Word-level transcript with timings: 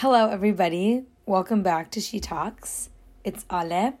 Hello, 0.00 0.30
everybody. 0.30 1.02
Welcome 1.26 1.64
back 1.64 1.90
to 1.90 2.00
She 2.00 2.20
Talks. 2.20 2.88
It's 3.24 3.44
Ale. 3.52 3.98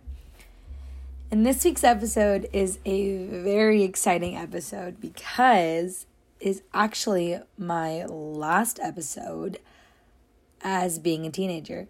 And 1.28 1.44
this 1.44 1.64
week's 1.64 1.82
episode 1.82 2.48
is 2.52 2.78
a 2.84 3.26
very 3.26 3.82
exciting 3.82 4.36
episode 4.36 5.00
because 5.00 6.06
it's 6.38 6.62
actually 6.72 7.40
my 7.58 8.04
last 8.04 8.78
episode 8.80 9.58
as 10.62 11.00
being 11.00 11.26
a 11.26 11.32
teenager. 11.32 11.88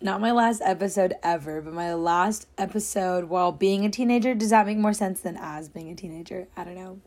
Not 0.00 0.20
my 0.20 0.32
last 0.32 0.60
episode 0.64 1.14
ever, 1.22 1.60
but 1.60 1.74
my 1.74 1.94
last 1.94 2.48
episode 2.58 3.26
while 3.26 3.52
being 3.52 3.84
a 3.84 3.88
teenager. 3.88 4.34
Does 4.34 4.50
that 4.50 4.66
make 4.66 4.78
more 4.78 4.94
sense 4.94 5.20
than 5.20 5.36
as 5.40 5.68
being 5.68 5.92
a 5.92 5.94
teenager? 5.94 6.48
I 6.56 6.64
don't 6.64 6.74
know. 6.74 6.98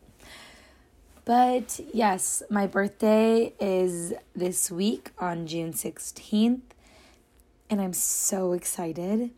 But 1.28 1.78
yes, 1.92 2.42
my 2.48 2.66
birthday 2.66 3.52
is 3.60 4.14
this 4.34 4.70
week 4.70 5.10
on 5.18 5.46
June 5.46 5.74
16th, 5.74 6.62
and 7.68 7.82
I'm 7.82 7.92
so 7.92 8.54
excited. 8.54 9.32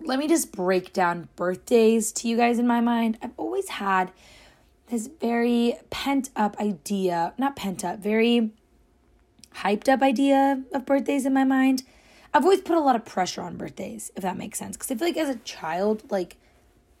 Let 0.00 0.18
me 0.18 0.26
just 0.26 0.52
break 0.52 0.94
down 0.94 1.28
birthdays 1.36 2.12
to 2.12 2.28
you 2.28 2.38
guys 2.38 2.58
in 2.58 2.66
my 2.66 2.80
mind. 2.80 3.18
I've 3.20 3.34
always 3.36 3.68
had 3.68 4.10
this 4.88 5.10
very 5.20 5.74
pent 5.90 6.30
up 6.34 6.58
idea, 6.58 7.34
not 7.36 7.56
pent 7.56 7.84
up, 7.84 7.98
very 7.98 8.52
hyped 9.56 9.86
up 9.86 10.00
idea 10.00 10.62
of 10.72 10.86
birthdays 10.86 11.26
in 11.26 11.34
my 11.34 11.44
mind. 11.44 11.82
I've 12.32 12.44
always 12.44 12.62
put 12.62 12.78
a 12.78 12.80
lot 12.80 12.96
of 12.96 13.04
pressure 13.04 13.42
on 13.42 13.58
birthdays, 13.58 14.12
if 14.16 14.22
that 14.22 14.38
makes 14.38 14.58
sense. 14.58 14.78
Because 14.78 14.90
I 14.90 14.94
feel 14.94 15.08
like 15.08 15.18
as 15.18 15.28
a 15.28 15.40
child, 15.40 16.10
like, 16.10 16.38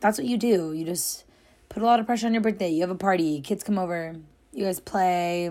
that's 0.00 0.18
what 0.18 0.26
you 0.26 0.36
do. 0.36 0.74
You 0.74 0.84
just 0.84 1.23
put 1.68 1.82
a 1.82 1.86
lot 1.86 2.00
of 2.00 2.06
pressure 2.06 2.26
on 2.26 2.34
your 2.34 2.42
birthday. 2.42 2.70
You 2.70 2.82
have 2.82 2.90
a 2.90 2.94
party, 2.94 3.40
kids 3.40 3.64
come 3.64 3.78
over, 3.78 4.16
you 4.52 4.64
guys 4.64 4.80
play, 4.80 5.50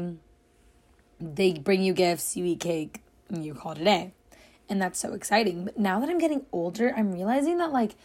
they 1.20 1.54
bring 1.54 1.84
you 1.84 1.94
gifts, 1.94 2.36
you 2.36 2.46
eat 2.46 2.60
cake, 2.60 3.02
and 3.30 3.46
you 3.46 3.54
call 3.54 3.74
it 3.74 3.80
a 3.80 3.84
day. 3.84 4.14
And 4.70 4.82
that's 4.82 5.00
so 5.00 5.14
exciting. 5.14 5.66
But 5.66 5.78
now 5.78 6.00
that 6.00 6.10
I'm 6.10 6.18
getting 6.18 6.46
older, 6.52 6.94
I'm 6.96 7.12
realizing 7.12 7.58
that 7.58 7.72
like 7.72 7.96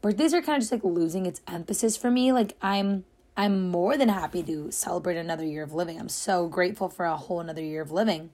birthdays 0.00 0.34
are 0.34 0.42
kind 0.42 0.56
of 0.56 0.62
just 0.62 0.72
like 0.72 0.84
losing 0.84 1.26
its 1.26 1.40
emphasis 1.46 1.96
for 1.96 2.10
me. 2.10 2.32
Like 2.32 2.56
I'm 2.62 3.04
I'm 3.36 3.68
more 3.68 3.96
than 3.96 4.08
happy 4.08 4.42
to 4.42 4.70
celebrate 4.72 5.16
another 5.16 5.44
year 5.44 5.62
of 5.62 5.72
living. 5.72 6.00
I'm 6.00 6.08
so 6.08 6.48
grateful 6.48 6.88
for 6.88 7.04
a 7.04 7.16
whole 7.16 7.40
another 7.40 7.62
year 7.62 7.82
of 7.82 7.92
living. 7.92 8.30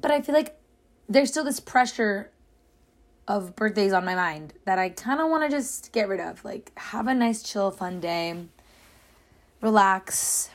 But 0.00 0.10
I 0.10 0.20
feel 0.20 0.34
like 0.34 0.58
there's 1.08 1.30
still 1.30 1.44
this 1.44 1.60
pressure 1.60 2.30
of 3.28 3.54
birthdays 3.54 3.92
on 3.92 4.04
my 4.04 4.14
mind 4.14 4.54
that 4.64 4.78
I 4.78 4.88
kind 4.88 5.20
of 5.20 5.30
want 5.30 5.48
to 5.48 5.56
just 5.56 5.92
get 5.92 6.08
rid 6.08 6.20
of. 6.20 6.44
Like, 6.44 6.72
have 6.76 7.06
a 7.06 7.14
nice, 7.14 7.42
chill, 7.42 7.70
fun 7.70 8.00
day, 8.00 8.46
relax, 9.60 10.50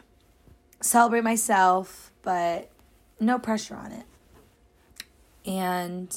celebrate 0.81 1.23
myself, 1.23 2.11
but 2.23 2.69
no 3.19 3.39
pressure 3.39 3.75
on 3.75 3.91
it. 3.91 4.05
And 5.45 6.15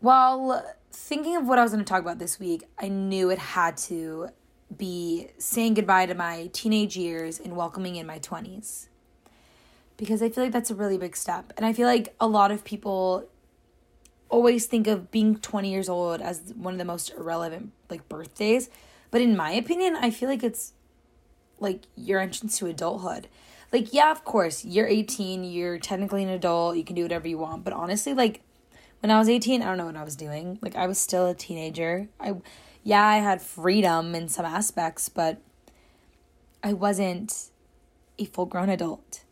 while 0.00 0.64
thinking 0.92 1.36
of 1.36 1.46
what 1.46 1.58
I 1.58 1.62
was 1.62 1.72
going 1.72 1.84
to 1.84 1.88
talk 1.88 2.02
about 2.02 2.18
this 2.18 2.38
week, 2.38 2.64
I 2.78 2.88
knew 2.88 3.30
it 3.30 3.38
had 3.38 3.76
to 3.78 4.28
be 4.76 5.28
saying 5.38 5.74
goodbye 5.74 6.06
to 6.06 6.14
my 6.14 6.50
teenage 6.52 6.96
years 6.96 7.40
and 7.40 7.56
welcoming 7.56 7.96
in 7.96 8.06
my 8.06 8.18
20s. 8.18 8.88
Because 9.96 10.22
I 10.22 10.28
feel 10.28 10.44
like 10.44 10.52
that's 10.52 10.70
a 10.70 10.74
really 10.74 10.98
big 10.98 11.16
step. 11.16 11.52
And 11.56 11.64
I 11.64 11.72
feel 11.72 11.88
like 11.88 12.14
a 12.20 12.28
lot 12.28 12.52
of 12.52 12.62
people 12.62 13.28
always 14.28 14.66
think 14.66 14.86
of 14.86 15.10
being 15.10 15.36
20 15.36 15.70
years 15.70 15.88
old 15.88 16.20
as 16.20 16.52
one 16.56 16.74
of 16.74 16.78
the 16.78 16.84
most 16.84 17.10
irrelevant 17.10 17.72
like 17.88 18.08
birthdays. 18.08 18.70
But 19.10 19.20
in 19.20 19.36
my 19.36 19.52
opinion 19.52 19.96
i 19.96 20.10
feel 20.10 20.28
like 20.28 20.42
it's 20.42 20.72
like 21.60 21.82
your 21.96 22.20
entrance 22.20 22.58
to 22.58 22.66
adulthood. 22.66 23.28
Like 23.72 23.92
yeah 23.92 24.10
of 24.10 24.24
course 24.24 24.64
you're 24.64 24.86
18 24.86 25.44
you're 25.44 25.78
technically 25.78 26.22
an 26.22 26.28
adult 26.28 26.76
you 26.76 26.84
can 26.84 26.96
do 26.96 27.02
whatever 27.02 27.28
you 27.28 27.38
want. 27.38 27.64
But 27.64 27.72
honestly 27.72 28.14
like 28.14 28.42
when 29.00 29.10
i 29.10 29.18
was 29.18 29.28
18 29.28 29.62
i 29.62 29.66
don't 29.66 29.78
know 29.78 29.86
what 29.86 29.96
i 29.96 30.04
was 30.04 30.16
doing. 30.16 30.58
Like 30.60 30.76
i 30.76 30.86
was 30.86 30.98
still 30.98 31.26
a 31.26 31.34
teenager. 31.34 32.08
I 32.20 32.34
yeah 32.82 33.04
i 33.04 33.16
had 33.16 33.40
freedom 33.42 34.14
in 34.14 34.28
some 34.28 34.46
aspects 34.46 35.08
but 35.08 35.40
i 36.62 36.72
wasn't 36.72 37.50
a 38.18 38.24
full 38.26 38.46
grown 38.46 38.68
adult. 38.68 39.24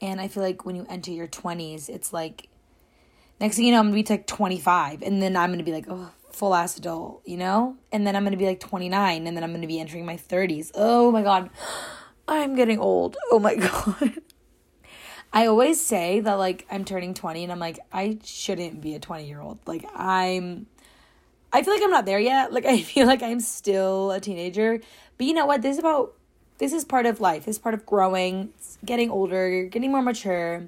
And 0.00 0.20
i 0.20 0.28
feel 0.28 0.44
like 0.44 0.64
when 0.64 0.76
you 0.76 0.86
enter 0.88 1.10
your 1.10 1.26
20s 1.26 1.88
it's 1.88 2.12
like 2.12 2.47
Next 3.40 3.56
thing 3.56 3.66
you 3.66 3.72
know, 3.72 3.78
I'm 3.78 3.86
gonna 3.90 4.02
be 4.02 4.08
like 4.08 4.26
25, 4.26 5.02
and 5.02 5.22
then 5.22 5.36
I'm 5.36 5.50
gonna 5.50 5.62
be 5.62 5.72
like, 5.72 5.86
oh, 5.88 6.10
full 6.32 6.54
ass 6.54 6.76
adult, 6.76 7.22
you 7.24 7.36
know? 7.36 7.76
And 7.92 8.06
then 8.06 8.16
I'm 8.16 8.24
gonna 8.24 8.36
be 8.36 8.46
like 8.46 8.60
29, 8.60 9.26
and 9.26 9.36
then 9.36 9.44
I'm 9.44 9.52
gonna 9.52 9.66
be 9.66 9.78
entering 9.78 10.04
my 10.04 10.16
30s. 10.16 10.70
Oh 10.74 11.12
my 11.12 11.22
god, 11.22 11.50
I'm 12.28 12.56
getting 12.56 12.78
old. 12.78 13.16
Oh 13.30 13.38
my 13.38 13.54
god. 13.56 14.20
I 15.32 15.46
always 15.46 15.80
say 15.80 16.20
that 16.20 16.34
like 16.34 16.66
I'm 16.70 16.84
turning 16.84 17.14
20, 17.14 17.44
and 17.44 17.52
I'm 17.52 17.58
like, 17.58 17.78
I 17.92 18.18
shouldn't 18.24 18.80
be 18.80 18.94
a 18.94 18.98
20 18.98 19.26
year 19.26 19.40
old. 19.40 19.58
Like, 19.66 19.84
I'm. 19.94 20.66
I 21.52 21.62
feel 21.62 21.72
like 21.72 21.82
I'm 21.82 21.90
not 21.90 22.06
there 22.06 22.18
yet. 22.18 22.52
Like, 22.52 22.66
I 22.66 22.82
feel 22.82 23.06
like 23.06 23.22
I'm 23.22 23.40
still 23.40 24.10
a 24.10 24.20
teenager. 24.20 24.80
But 25.16 25.26
you 25.26 25.34
know 25.34 25.46
what? 25.46 25.62
This 25.62 25.74
is 25.74 25.78
about. 25.78 26.14
This 26.58 26.72
is 26.72 26.84
part 26.84 27.06
of 27.06 27.20
life. 27.20 27.46
Is 27.46 27.58
part 27.58 27.74
of 27.74 27.86
growing, 27.86 28.52
getting 28.84 29.10
older, 29.10 29.64
getting 29.64 29.92
more 29.92 30.02
mature. 30.02 30.66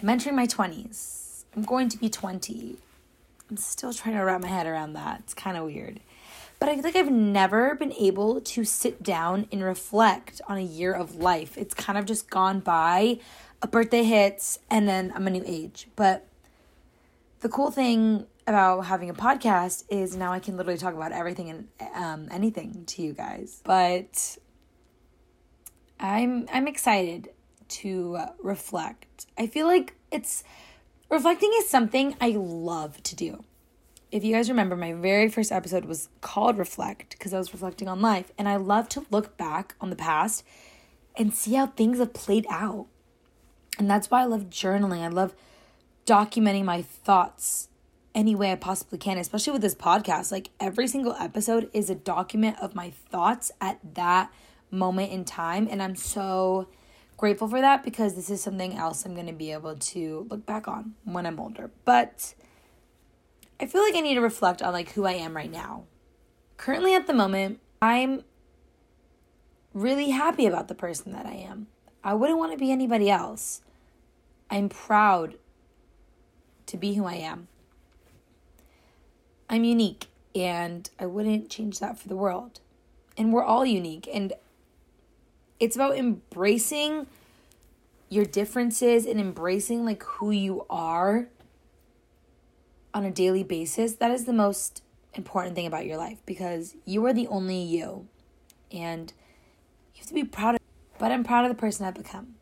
I'm 0.00 0.08
entering 0.08 0.36
my 0.36 0.46
20s 0.46 1.24
I'm 1.56 1.62
going 1.62 1.88
to 1.88 1.98
be 1.98 2.08
20. 2.08 2.76
I'm 3.48 3.56
still 3.56 3.92
trying 3.92 4.16
to 4.16 4.22
wrap 4.22 4.42
my 4.42 4.48
head 4.48 4.66
around 4.66 4.94
that. 4.94 5.20
It's 5.20 5.34
kind 5.34 5.56
of 5.56 5.64
weird. 5.64 6.00
But 6.58 6.68
I 6.68 6.74
feel 6.74 6.84
like 6.84 6.96
I've 6.96 7.10
never 7.10 7.74
been 7.74 7.92
able 7.92 8.40
to 8.40 8.64
sit 8.64 9.02
down 9.02 9.46
and 9.52 9.62
reflect 9.62 10.40
on 10.48 10.56
a 10.56 10.62
year 10.62 10.92
of 10.92 11.16
life. 11.16 11.56
It's 11.56 11.74
kind 11.74 11.98
of 11.98 12.06
just 12.06 12.30
gone 12.30 12.60
by. 12.60 13.20
A 13.62 13.68
birthday 13.68 14.02
hits, 14.02 14.58
and 14.70 14.88
then 14.88 15.12
I'm 15.14 15.26
a 15.26 15.30
new 15.30 15.42
age. 15.46 15.88
But 15.94 16.26
the 17.40 17.48
cool 17.48 17.70
thing 17.70 18.26
about 18.46 18.82
having 18.82 19.10
a 19.10 19.14
podcast 19.14 19.84
is 19.88 20.16
now 20.16 20.32
I 20.32 20.38
can 20.38 20.56
literally 20.56 20.78
talk 20.78 20.94
about 20.94 21.12
everything 21.12 21.50
and 21.50 21.68
um, 21.94 22.28
anything 22.30 22.84
to 22.86 23.02
you 23.02 23.12
guys. 23.12 23.60
But 23.64 24.38
I'm 26.00 26.48
I'm 26.52 26.66
excited 26.66 27.30
to 27.80 28.18
reflect. 28.42 29.26
I 29.38 29.46
feel 29.46 29.66
like 29.66 29.94
it's 30.10 30.44
Reflecting 31.10 31.52
is 31.58 31.68
something 31.68 32.16
I 32.20 32.30
love 32.30 33.00
to 33.04 33.14
do. 33.14 33.44
If 34.10 34.24
you 34.24 34.34
guys 34.34 34.48
remember, 34.48 34.74
my 34.74 34.92
very 34.94 35.28
first 35.28 35.52
episode 35.52 35.84
was 35.84 36.08
called 36.20 36.58
Reflect 36.58 37.10
because 37.10 37.34
I 37.34 37.38
was 37.38 37.52
reflecting 37.52 37.88
on 37.88 38.00
life. 38.00 38.32
And 38.38 38.48
I 38.48 38.56
love 38.56 38.88
to 38.90 39.06
look 39.10 39.36
back 39.36 39.74
on 39.80 39.90
the 39.90 39.96
past 39.96 40.44
and 41.16 41.32
see 41.32 41.54
how 41.54 41.66
things 41.66 41.98
have 41.98 42.14
played 42.14 42.46
out. 42.48 42.86
And 43.78 43.88
that's 43.88 44.10
why 44.10 44.22
I 44.22 44.24
love 44.24 44.50
journaling. 44.50 45.02
I 45.02 45.08
love 45.08 45.34
documenting 46.06 46.64
my 46.64 46.82
thoughts 46.82 47.68
any 48.14 48.34
way 48.34 48.50
I 48.50 48.56
possibly 48.56 48.98
can, 48.98 49.18
especially 49.18 49.52
with 49.52 49.62
this 49.62 49.74
podcast. 49.74 50.32
Like 50.32 50.50
every 50.58 50.88
single 50.88 51.14
episode 51.14 51.70
is 51.72 51.90
a 51.90 51.94
document 51.94 52.56
of 52.60 52.74
my 52.74 52.90
thoughts 52.90 53.52
at 53.60 53.78
that 53.94 54.32
moment 54.70 55.12
in 55.12 55.24
time. 55.24 55.68
And 55.70 55.82
I'm 55.82 55.96
so 55.96 56.68
grateful 57.16 57.48
for 57.48 57.60
that 57.60 57.82
because 57.82 58.14
this 58.14 58.30
is 58.30 58.42
something 58.42 58.76
else 58.76 59.04
I'm 59.04 59.14
going 59.14 59.26
to 59.26 59.32
be 59.32 59.52
able 59.52 59.76
to 59.76 60.26
look 60.30 60.44
back 60.46 60.68
on 60.68 60.94
when 61.04 61.26
I'm 61.26 61.40
older. 61.40 61.70
But 61.84 62.34
I 63.60 63.66
feel 63.66 63.82
like 63.82 63.94
I 63.94 64.00
need 64.00 64.14
to 64.14 64.20
reflect 64.20 64.62
on 64.62 64.72
like 64.72 64.92
who 64.92 65.04
I 65.04 65.12
am 65.12 65.36
right 65.36 65.50
now. 65.50 65.84
Currently 66.56 66.94
at 66.94 67.06
the 67.06 67.14
moment, 67.14 67.60
I'm 67.80 68.24
really 69.72 70.10
happy 70.10 70.46
about 70.46 70.68
the 70.68 70.74
person 70.74 71.12
that 71.12 71.26
I 71.26 71.34
am. 71.34 71.66
I 72.02 72.14
wouldn't 72.14 72.38
want 72.38 72.52
to 72.52 72.58
be 72.58 72.70
anybody 72.70 73.10
else. 73.10 73.60
I'm 74.50 74.68
proud 74.68 75.36
to 76.66 76.76
be 76.76 76.94
who 76.94 77.06
I 77.06 77.14
am. 77.14 77.48
I'm 79.48 79.64
unique 79.64 80.06
and 80.34 80.88
I 80.98 81.06
wouldn't 81.06 81.50
change 81.50 81.78
that 81.78 81.98
for 81.98 82.08
the 82.08 82.16
world. 82.16 82.60
And 83.16 83.32
we're 83.32 83.44
all 83.44 83.64
unique 83.64 84.08
and 84.12 84.32
it's 85.60 85.76
about 85.76 85.96
embracing 85.96 87.06
your 88.08 88.24
differences 88.24 89.06
and 89.06 89.18
embracing 89.20 89.84
like 89.84 90.02
who 90.04 90.30
you 90.30 90.66
are 90.70 91.28
on 92.92 93.04
a 93.04 93.10
daily 93.10 93.42
basis. 93.42 93.94
That 93.94 94.10
is 94.10 94.24
the 94.24 94.32
most 94.32 94.82
important 95.14 95.54
thing 95.54 95.66
about 95.66 95.86
your 95.86 95.96
life 95.96 96.18
because 96.26 96.76
you 96.84 97.04
are 97.06 97.12
the 97.12 97.26
only 97.28 97.60
you. 97.60 98.06
And 98.70 99.12
you 99.94 100.00
have 100.00 100.08
to 100.08 100.14
be 100.14 100.24
proud 100.24 100.56
of 100.56 100.60
but 100.98 101.10
I'm 101.10 101.24
proud 101.24 101.44
of 101.44 101.50
the 101.50 101.60
person 101.60 101.86
I've 101.86 101.94
become. 101.94 102.36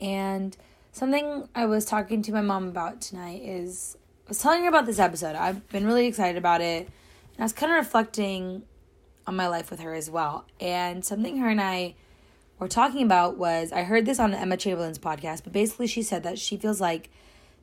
And 0.00 0.56
something 0.92 1.48
I 1.54 1.66
was 1.66 1.84
talking 1.84 2.22
to 2.22 2.32
my 2.32 2.40
mom 2.40 2.68
about 2.68 3.00
tonight 3.00 3.42
is 3.44 3.96
I 4.26 4.30
was 4.30 4.38
telling 4.38 4.62
her 4.62 4.68
about 4.68 4.86
this 4.86 4.98
episode. 4.98 5.36
I've 5.36 5.68
been 5.68 5.86
really 5.86 6.06
excited 6.06 6.36
about 6.38 6.60
it. 6.60 6.88
And 7.34 7.40
I 7.40 7.42
was 7.42 7.52
kind 7.52 7.70
of 7.70 7.76
reflecting 7.76 8.62
on 9.26 9.36
my 9.36 9.46
life 9.46 9.70
with 9.70 9.80
her 9.80 9.94
as 9.94 10.10
well. 10.10 10.46
And 10.58 11.04
something 11.04 11.36
her 11.36 11.48
and 11.48 11.60
I 11.60 11.94
were 12.62 12.68
talking 12.68 13.02
about 13.02 13.36
was 13.36 13.72
I 13.72 13.82
heard 13.82 14.06
this 14.06 14.20
on 14.20 14.32
Emma 14.32 14.56
Chamberlain's 14.56 14.98
podcast, 14.98 15.42
but 15.44 15.52
basically 15.52 15.88
she 15.88 16.02
said 16.02 16.22
that 16.22 16.38
she 16.38 16.56
feels 16.56 16.80
like, 16.80 17.10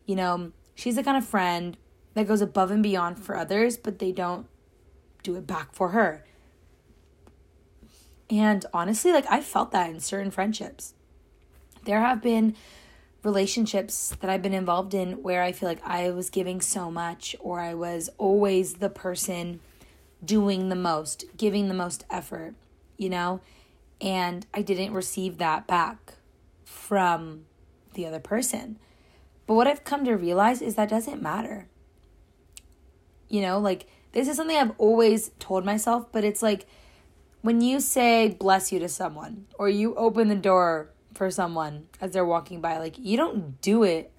you 0.06 0.16
know, 0.16 0.52
she's 0.76 0.96
the 0.96 1.04
kind 1.04 1.18
of 1.18 1.26
friend 1.26 1.78
that 2.16 2.28
goes 2.28 2.42
above 2.42 2.70
and 2.70 2.84
beyond 2.84 3.18
for 3.18 3.38
others, 3.38 3.78
but 3.78 4.00
they 4.00 4.12
don't 4.12 4.46
do 5.24 5.36
it 5.36 5.48
back 5.48 5.74
for 5.74 5.90
her. 5.90 6.26
And 8.30 8.66
honestly, 8.74 9.12
like 9.14 9.26
I 9.30 9.42
felt 9.42 9.72
that 9.72 9.90
in 9.90 10.02
certain 10.02 10.32
friendships. 10.32 10.94
There 11.86 12.02
have 12.02 12.22
been 12.22 12.56
relationships 13.24 14.16
that 14.20 14.30
I've 14.30 14.42
been 14.42 14.54
involved 14.54 14.94
in 14.94 15.24
where 15.24 15.44
I 15.44 15.54
feel 15.54 15.70
like 15.70 15.86
I 15.86 16.10
was 16.12 16.30
giving 16.30 16.60
so 16.60 16.92
much 16.92 17.38
or 17.40 17.62
I 17.62 17.74
was 17.74 18.10
always 18.18 18.76
the 18.76 18.90
person 18.90 19.62
doing 20.24 20.68
the 20.68 20.76
most, 20.76 21.24
giving 21.38 21.70
the 21.70 21.74
most 21.74 22.06
effort, 22.10 22.54
you 22.98 23.10
know? 23.10 23.40
And 24.02 24.46
I 24.54 24.62
didn't 24.62 24.94
receive 24.94 25.38
that 25.38 25.68
back 25.68 26.14
from 26.64 27.46
the 27.94 28.06
other 28.06 28.20
person. 28.20 28.80
But 29.46 29.56
what 29.56 29.68
I've 29.68 29.84
come 29.84 30.06
to 30.06 30.14
realize 30.14 30.62
is 30.62 30.76
that 30.76 30.90
doesn't 30.90 31.22
matter. 31.22 31.68
You 33.28 33.42
know, 33.42 33.60
like 33.60 33.88
this 34.12 34.28
is 34.28 34.38
something 34.38 34.58
I've 34.58 34.74
always 34.78 35.32
told 35.40 35.66
myself, 35.66 36.12
but 36.12 36.24
it's 36.24 36.42
like 36.42 36.66
when 37.42 37.62
you 37.62 37.80
say 37.80 38.30
bless 38.30 38.72
you 38.72 38.80
to 38.80 38.90
someone 38.90 39.46
or 39.58 39.70
you 39.70 39.96
open 39.96 40.28
the 40.28 40.36
door 40.36 40.92
for 41.14 41.30
someone 41.32 41.88
as 42.00 42.12
they're 42.12 42.26
walking 42.26 42.62
by, 42.62 42.78
like 42.78 42.96
you 42.98 43.18
don't 43.18 43.60
do 43.62 43.84
it 43.84 44.12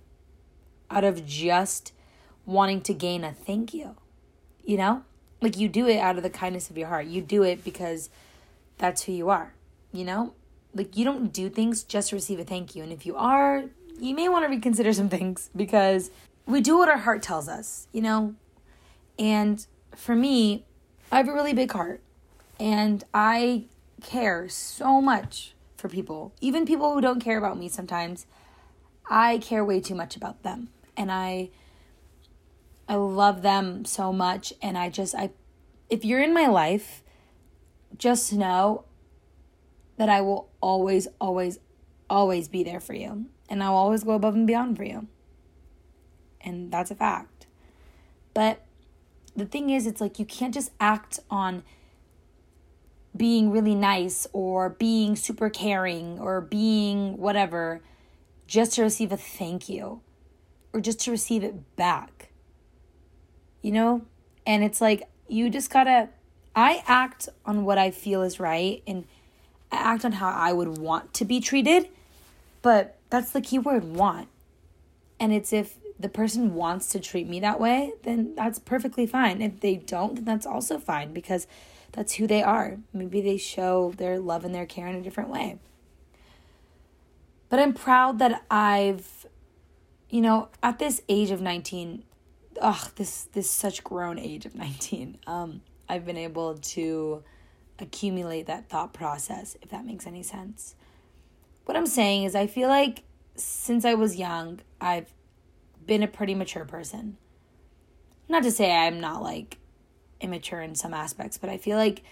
out 0.90 1.04
of 1.04 1.24
just 1.24 1.92
wanting 2.44 2.80
to 2.82 2.94
gain 2.94 3.24
a 3.24 3.32
thank 3.32 3.72
you. 3.72 3.96
You 4.64 4.76
know? 4.76 5.04
Like 5.40 5.56
you 5.56 5.68
do 5.68 5.88
it 5.88 5.98
out 5.98 6.16
of 6.16 6.22
the 6.22 6.30
kindness 6.30 6.70
of 6.70 6.76
your 6.76 6.88
heart. 6.88 7.06
You 7.06 7.22
do 7.22 7.42
it 7.42 7.64
because 7.64 8.10
that's 8.78 9.02
who 9.02 9.12
you 9.12 9.30
are, 9.30 9.54
you 9.92 10.04
know? 10.04 10.34
Like 10.74 10.96
you 10.96 11.04
don't 11.04 11.32
do 11.32 11.48
things 11.48 11.82
just 11.82 12.10
to 12.10 12.16
receive 12.16 12.38
a 12.38 12.44
thank 12.44 12.74
you. 12.74 12.82
And 12.82 12.92
if 12.92 13.04
you 13.04 13.16
are, 13.16 13.64
you 13.98 14.14
may 14.14 14.28
want 14.28 14.44
to 14.44 14.48
reconsider 14.48 14.92
some 14.92 15.08
things 15.08 15.50
because 15.54 16.10
we 16.46 16.60
do 16.60 16.78
what 16.78 16.88
our 16.88 16.98
heart 16.98 17.22
tells 17.22 17.48
us, 17.48 17.86
you 17.92 18.02
know? 18.02 18.34
And 19.18 19.64
for 19.94 20.14
me, 20.14 20.64
I 21.12 21.18
have 21.18 21.28
a 21.28 21.32
really 21.32 21.52
big 21.52 21.72
heart 21.72 22.00
and 22.58 23.02
I 23.12 23.64
care 24.02 24.48
so 24.48 25.00
much 25.00 25.54
for 25.76 25.88
people, 25.88 26.32
even 26.40 26.66
people 26.66 26.94
who 26.94 27.00
don't 27.00 27.20
care 27.20 27.38
about 27.38 27.58
me 27.58 27.68
sometimes. 27.68 28.26
I 29.08 29.38
care 29.38 29.64
way 29.64 29.80
too 29.80 29.94
much 29.94 30.16
about 30.16 30.42
them 30.42 30.68
and 30.96 31.10
I 31.10 31.50
I 32.88 32.94
love 32.94 33.42
them 33.42 33.84
so 33.84 34.12
much 34.12 34.52
and 34.60 34.76
I 34.76 34.88
just 34.88 35.14
I 35.14 35.30
if 35.88 36.04
you're 36.04 36.22
in 36.22 36.32
my 36.32 36.46
life, 36.46 37.02
just 37.96 38.32
know 38.32 38.84
that 40.00 40.08
I 40.08 40.22
will 40.22 40.48
always 40.62 41.06
always 41.20 41.58
always 42.08 42.48
be 42.48 42.62
there 42.62 42.80
for 42.80 42.94
you 42.94 43.26
and 43.50 43.62
I'll 43.62 43.74
always 43.74 44.02
go 44.02 44.12
above 44.12 44.34
and 44.34 44.46
beyond 44.46 44.78
for 44.78 44.82
you. 44.82 45.08
And 46.40 46.72
that's 46.72 46.90
a 46.90 46.94
fact. 46.94 47.46
But 48.32 48.64
the 49.36 49.44
thing 49.44 49.68
is, 49.68 49.86
it's 49.86 50.00
like 50.00 50.18
you 50.18 50.24
can't 50.24 50.54
just 50.54 50.72
act 50.80 51.20
on 51.30 51.64
being 53.14 53.50
really 53.50 53.74
nice 53.74 54.26
or 54.32 54.70
being 54.70 55.16
super 55.16 55.50
caring 55.50 56.18
or 56.18 56.40
being 56.40 57.18
whatever 57.18 57.82
just 58.46 58.72
to 58.76 58.82
receive 58.82 59.12
a 59.12 59.18
thank 59.18 59.68
you 59.68 60.00
or 60.72 60.80
just 60.80 61.00
to 61.00 61.10
receive 61.10 61.44
it 61.44 61.76
back. 61.76 62.30
You 63.60 63.72
know? 63.72 64.06
And 64.46 64.64
it's 64.64 64.80
like 64.80 65.10
you 65.28 65.50
just 65.50 65.68
gotta, 65.68 66.08
I 66.56 66.82
act 66.86 67.28
on 67.44 67.66
what 67.66 67.76
I 67.76 67.90
feel 67.90 68.22
is 68.22 68.40
right 68.40 68.82
and 68.86 69.04
I 69.04 69.19
act 69.72 70.04
on 70.04 70.12
how 70.12 70.28
I 70.28 70.52
would 70.52 70.78
want 70.78 71.14
to 71.14 71.24
be 71.24 71.40
treated, 71.40 71.88
but 72.62 72.98
that's 73.10 73.30
the 73.30 73.40
key 73.40 73.58
word 73.58 73.84
want. 73.84 74.28
And 75.18 75.32
it's 75.32 75.52
if 75.52 75.76
the 75.98 76.08
person 76.08 76.54
wants 76.54 76.88
to 76.88 77.00
treat 77.00 77.28
me 77.28 77.40
that 77.40 77.60
way, 77.60 77.92
then 78.04 78.34
that's 78.34 78.58
perfectly 78.58 79.06
fine. 79.06 79.42
If 79.42 79.60
they 79.60 79.76
don't, 79.76 80.14
then 80.14 80.24
that's 80.24 80.46
also 80.46 80.78
fine 80.78 81.12
because 81.12 81.46
that's 81.92 82.14
who 82.14 82.26
they 82.26 82.42
are. 82.42 82.78
Maybe 82.92 83.20
they 83.20 83.36
show 83.36 83.92
their 83.96 84.18
love 84.18 84.44
and 84.44 84.54
their 84.54 84.66
care 84.66 84.86
in 84.86 84.96
a 84.96 85.02
different 85.02 85.28
way. 85.28 85.58
But 87.50 87.58
I'm 87.58 87.74
proud 87.74 88.18
that 88.20 88.44
I've, 88.50 89.26
you 90.08 90.20
know, 90.20 90.48
at 90.62 90.78
this 90.78 91.02
age 91.08 91.30
of 91.30 91.42
19, 91.42 92.04
ugh, 92.60 92.90
this 92.94 93.24
this 93.32 93.50
such 93.50 93.82
grown 93.82 94.18
age 94.18 94.46
of 94.46 94.54
19, 94.54 95.18
um, 95.26 95.60
I've 95.88 96.06
been 96.06 96.16
able 96.16 96.54
to 96.54 97.24
accumulate 97.80 98.46
that 98.46 98.68
thought 98.68 98.92
process, 98.92 99.56
if 99.62 99.70
that 99.70 99.84
makes 99.84 100.06
any 100.06 100.22
sense. 100.22 100.74
What 101.64 101.76
I'm 101.76 101.86
saying 101.86 102.24
is 102.24 102.34
I 102.34 102.46
feel 102.46 102.68
like 102.68 103.04
since 103.36 103.84
I 103.84 103.94
was 103.94 104.16
young, 104.16 104.60
I've 104.80 105.12
been 105.86 106.02
a 106.02 106.08
pretty 106.08 106.34
mature 106.34 106.64
person. 106.64 107.16
Not 108.28 108.42
to 108.44 108.50
say 108.50 108.72
I'm 108.72 109.00
not 109.00 109.22
like 109.22 109.58
immature 110.20 110.60
in 110.60 110.74
some 110.74 110.94
aspects, 110.94 111.38
but 111.38 111.50
I 111.50 111.58
feel 111.58 111.76
like 111.76 112.02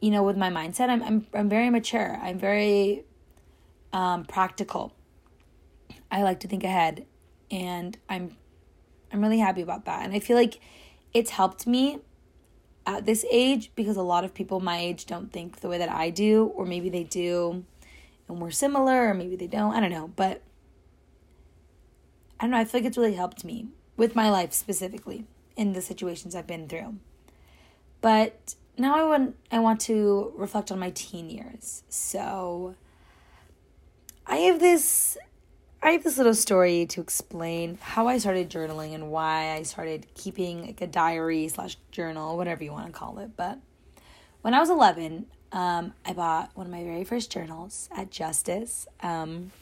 you 0.00 0.10
know, 0.10 0.22
with 0.22 0.36
my 0.36 0.50
mindset, 0.50 0.88
I'm 0.88 1.02
I'm 1.02 1.26
I'm 1.32 1.48
very 1.48 1.70
mature. 1.70 2.18
I'm 2.22 2.38
very 2.38 3.04
um 3.92 4.24
practical. 4.24 4.94
I 6.10 6.22
like 6.22 6.40
to 6.40 6.48
think 6.48 6.64
ahead 6.64 7.06
and 7.50 7.96
I'm 8.08 8.36
I'm 9.12 9.20
really 9.20 9.38
happy 9.38 9.62
about 9.62 9.84
that. 9.86 10.04
And 10.04 10.14
I 10.14 10.20
feel 10.20 10.36
like 10.36 10.60
it's 11.14 11.30
helped 11.30 11.66
me 11.66 12.00
at 12.86 13.04
this 13.04 13.24
age 13.30 13.72
because 13.74 13.96
a 13.96 14.02
lot 14.02 14.24
of 14.24 14.32
people 14.32 14.60
my 14.60 14.78
age 14.78 15.06
don't 15.06 15.32
think 15.32 15.60
the 15.60 15.68
way 15.68 15.78
that 15.78 15.90
I 15.90 16.10
do 16.10 16.46
or 16.54 16.64
maybe 16.64 16.88
they 16.88 17.04
do 17.04 17.64
and 18.28 18.40
we're 18.40 18.50
similar 18.50 19.08
or 19.08 19.14
maybe 19.14 19.36
they 19.36 19.46
don't. 19.46 19.74
I 19.74 19.80
don't 19.80 19.90
know, 19.90 20.12
but 20.16 20.42
I 22.38 22.44
don't 22.44 22.52
know, 22.52 22.58
I 22.58 22.64
feel 22.64 22.80
like 22.80 22.86
it's 22.86 22.96
really 22.96 23.14
helped 23.14 23.44
me 23.44 23.68
with 23.96 24.14
my 24.14 24.30
life 24.30 24.52
specifically 24.52 25.26
in 25.56 25.72
the 25.72 25.82
situations 25.82 26.34
I've 26.34 26.46
been 26.46 26.68
through. 26.68 26.96
But 28.00 28.54
now 28.78 28.96
I 28.96 29.04
want 29.04 29.36
I 29.50 29.58
want 29.58 29.80
to 29.82 30.32
reflect 30.36 30.70
on 30.70 30.78
my 30.78 30.90
teen 30.90 31.30
years. 31.30 31.82
So 31.88 32.74
I 34.26 34.36
have 34.38 34.60
this 34.60 35.16
I 35.86 35.90
have 35.92 36.02
this 36.02 36.16
little 36.18 36.34
story 36.34 36.84
to 36.86 37.00
explain 37.00 37.78
how 37.80 38.08
I 38.08 38.18
started 38.18 38.50
journaling 38.50 38.92
and 38.92 39.08
why 39.08 39.52
I 39.52 39.62
started 39.62 40.08
keeping 40.16 40.66
like 40.66 40.80
a 40.80 40.86
diary 40.88 41.46
slash 41.46 41.76
journal, 41.92 42.36
whatever 42.36 42.64
you 42.64 42.72
want 42.72 42.86
to 42.86 42.92
call 42.92 43.20
it. 43.20 43.36
But 43.36 43.60
when 44.42 44.52
I 44.52 44.58
was 44.58 44.68
11, 44.68 45.26
um, 45.52 45.94
I 46.04 46.12
bought 46.12 46.50
one 46.56 46.66
of 46.66 46.72
my 46.72 46.82
very 46.82 47.04
first 47.04 47.30
journals 47.30 47.88
at 47.96 48.10
Justice. 48.10 48.88
Um, 49.00 49.52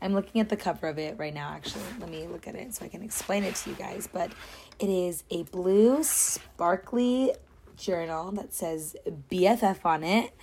I'm 0.00 0.14
looking 0.14 0.40
at 0.40 0.48
the 0.48 0.56
cover 0.56 0.88
of 0.88 0.98
it 0.98 1.16
right 1.16 1.32
now, 1.32 1.52
actually. 1.52 1.84
Let 2.00 2.10
me 2.10 2.26
look 2.26 2.48
at 2.48 2.56
it 2.56 2.74
so 2.74 2.84
I 2.84 2.88
can 2.88 3.04
explain 3.04 3.44
it 3.44 3.54
to 3.54 3.70
you 3.70 3.76
guys. 3.76 4.08
But 4.12 4.32
it 4.80 4.88
is 4.88 5.22
a 5.30 5.44
blue, 5.44 6.02
sparkly 6.02 7.34
journal 7.76 8.32
that 8.32 8.52
says 8.52 8.96
BFF 9.30 9.84
on 9.84 10.02
it. 10.02 10.34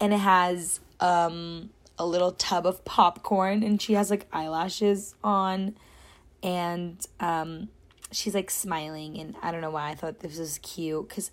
And 0.00 0.12
it 0.12 0.18
has 0.18 0.80
um, 0.98 1.70
a 1.98 2.06
little 2.06 2.32
tub 2.32 2.66
of 2.66 2.84
popcorn, 2.84 3.62
and 3.62 3.80
she 3.80 3.94
has 3.94 4.10
like 4.10 4.26
eyelashes 4.32 5.14
on. 5.22 5.76
And 6.42 7.04
um, 7.20 7.68
she's 8.12 8.34
like 8.34 8.50
smiling. 8.50 9.18
And 9.18 9.34
I 9.42 9.50
don't 9.50 9.60
know 9.60 9.70
why 9.70 9.90
I 9.90 9.94
thought 9.94 10.20
this 10.20 10.38
was 10.38 10.58
cute 10.58 11.08
because 11.08 11.30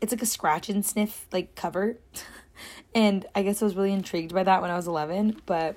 it's 0.00 0.12
like 0.12 0.22
a 0.22 0.26
scratch 0.26 0.68
and 0.68 0.84
sniff 0.84 1.26
like 1.32 1.54
cover. 1.54 1.96
and 2.94 3.26
I 3.34 3.42
guess 3.42 3.62
I 3.62 3.64
was 3.64 3.76
really 3.76 3.92
intrigued 3.92 4.34
by 4.34 4.42
that 4.44 4.62
when 4.62 4.70
I 4.70 4.76
was 4.76 4.86
11. 4.86 5.42
But 5.46 5.76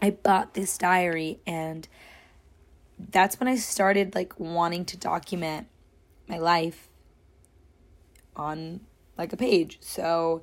I 0.00 0.10
bought 0.10 0.54
this 0.54 0.76
diary 0.78 1.38
and 1.46 1.86
that's 3.10 3.40
when 3.40 3.48
I 3.48 3.56
started 3.56 4.14
like 4.14 4.38
wanting 4.38 4.84
to 4.86 4.96
document 4.96 5.66
my 6.28 6.38
life 6.38 6.88
on 8.36 8.80
like 9.18 9.32
a 9.32 9.36
page. 9.36 9.78
So 9.80 10.42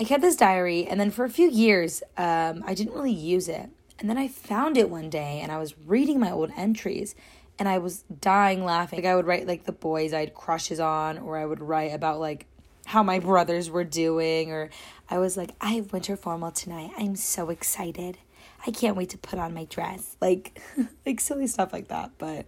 I 0.00 0.04
kept 0.04 0.22
this 0.22 0.36
diary 0.36 0.86
and 0.86 1.00
then 1.00 1.10
for 1.10 1.24
a 1.24 1.30
few 1.30 1.50
years 1.50 2.02
um, 2.16 2.62
I 2.66 2.74
didn't 2.74 2.94
really 2.94 3.12
use 3.12 3.48
it. 3.48 3.68
And 3.98 4.08
then 4.08 4.16
I 4.16 4.28
found 4.28 4.76
it 4.76 4.90
one 4.90 5.10
day 5.10 5.40
and 5.42 5.50
I 5.50 5.58
was 5.58 5.74
reading 5.86 6.20
my 6.20 6.30
old 6.30 6.52
entries 6.56 7.16
and 7.58 7.68
I 7.68 7.78
was 7.78 8.04
dying 8.20 8.64
laughing. 8.64 9.00
Like 9.00 9.10
I 9.10 9.16
would 9.16 9.26
write 9.26 9.48
like 9.48 9.64
the 9.64 9.72
boys 9.72 10.12
I 10.12 10.20
had 10.20 10.34
crushes 10.34 10.78
on 10.78 11.18
or 11.18 11.36
I 11.36 11.44
would 11.44 11.60
write 11.60 11.92
about 11.92 12.20
like 12.20 12.46
how 12.86 13.02
my 13.02 13.18
brothers 13.18 13.70
were 13.70 13.82
doing 13.84 14.52
or 14.52 14.70
I 15.10 15.18
was 15.18 15.36
like 15.36 15.50
I 15.60 15.72
have 15.72 15.92
winter 15.92 16.16
formal 16.16 16.52
tonight. 16.52 16.92
I'm 16.96 17.16
so 17.16 17.50
excited. 17.50 18.18
I 18.64 18.70
can't 18.70 18.96
wait 18.96 19.10
to 19.10 19.18
put 19.18 19.40
on 19.40 19.52
my 19.52 19.64
dress. 19.64 20.16
Like 20.20 20.60
like 21.06 21.18
silly 21.18 21.48
stuff 21.48 21.72
like 21.72 21.88
that, 21.88 22.12
but 22.18 22.46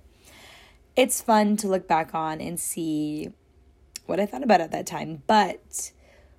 it's 0.95 1.21
fun 1.21 1.57
to 1.59 1.69
look 1.69 1.89
back 1.89 2.15
on 2.15 2.41
and 2.41 2.61
see 2.61 3.33
what 4.07 4.21
I 4.21 4.27
thought 4.27 4.45
about 4.45 4.61
at 4.61 4.71
that 4.71 4.87
time. 4.87 5.23
But 5.27 5.91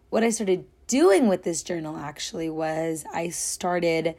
what 0.09 0.23
I 0.23 0.29
started 0.29 0.65
doing 0.91 1.29
with 1.29 1.43
this 1.43 1.63
journal 1.63 1.95
actually 1.95 2.49
was 2.49 3.05
I 3.13 3.29
started 3.29 4.13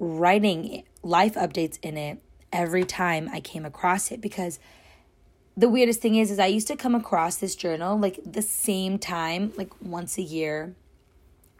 writing 0.00 0.82
life 1.04 1.34
updates 1.34 1.78
in 1.80 1.96
it 1.96 2.20
every 2.52 2.82
time 2.82 3.30
I 3.32 3.38
came 3.38 3.64
across 3.64 4.10
it 4.10 4.20
because 4.20 4.58
the 5.56 5.68
weirdest 5.68 6.00
thing 6.00 6.16
is 6.16 6.32
is 6.32 6.40
I 6.40 6.46
used 6.46 6.66
to 6.66 6.76
come 6.76 6.96
across 6.96 7.36
this 7.36 7.54
journal 7.54 7.96
like 7.96 8.18
the 8.26 8.42
same 8.42 8.98
time 8.98 9.52
like 9.56 9.70
once 9.80 10.18
a 10.18 10.22
year 10.22 10.74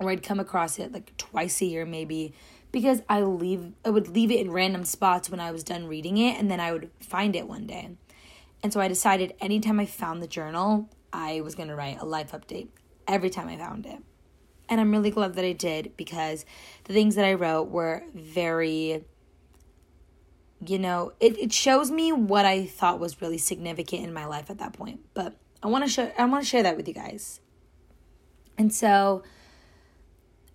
or 0.01 0.11
I'd 0.11 0.25
come 0.25 0.41
across 0.41 0.81
it 0.81 0.91
like 0.91 1.17
twice 1.17 1.63
a 1.63 1.67
year 1.67 1.87
maybe 1.87 2.35
because 2.73 3.03
I 3.09 3.23
leave 3.23 3.75
I 3.85 3.91
would 3.91 4.09
leave 4.09 4.33
it 4.33 4.41
in 4.41 4.51
random 4.51 4.85
spots 4.85 5.31
when 5.31 5.39
I 5.39 5.53
was 5.53 5.63
done 5.63 5.87
reading 5.87 6.19
it 6.19 6.37
and 6.37 6.51
then 6.51 6.59
I 6.59 6.73
would 6.73 6.91
find 6.99 7.37
it 7.37 7.47
one 7.47 7.69
day. 7.69 7.91
And 8.61 8.73
so 8.73 8.81
I 8.81 8.89
decided 8.89 9.35
anytime 9.41 9.79
I 9.79 9.87
found 9.87 10.21
the 10.21 10.27
journal, 10.27 10.89
I 11.13 11.43
was 11.43 11.55
going 11.55 11.69
to 11.69 11.77
write 11.77 12.01
a 12.01 12.05
life 12.05 12.33
update 12.33 12.71
every 13.07 13.31
time 13.31 13.47
I 13.47 13.57
found 13.57 13.87
it. 13.87 14.01
And 14.69 14.81
I'm 14.81 14.91
really 14.91 15.11
glad 15.11 15.35
that 15.35 15.45
I 15.45 15.53
did 15.53 15.93
because 15.97 16.45
the 16.85 16.93
things 16.93 17.15
that 17.15 17.25
I 17.25 17.35
wrote 17.35 17.69
were 17.69 18.03
very, 18.15 19.05
you 20.67 20.79
know, 20.79 21.13
it, 21.21 21.39
it 21.39 21.53
shows 21.53 21.91
me 21.91 22.13
what 22.13 22.45
I 22.45 22.67
thought 22.67 22.99
was 22.99 23.21
really 23.23 23.39
significant 23.39 24.05
in 24.05 24.13
my 24.13 24.27
life 24.27 24.51
at 24.51 24.59
that 24.59 24.73
point. 24.73 25.01
But 25.15 25.37
I 25.63 25.69
want 25.69 25.85
to 25.85 25.91
share 25.91 26.13
I 26.19 26.25
want 26.25 26.45
to 26.45 26.49
share 26.49 26.63
that 26.63 26.77
with 26.77 26.89
you 26.89 26.95
guys. 26.95 27.41
And 28.59 28.73
so 28.73 29.23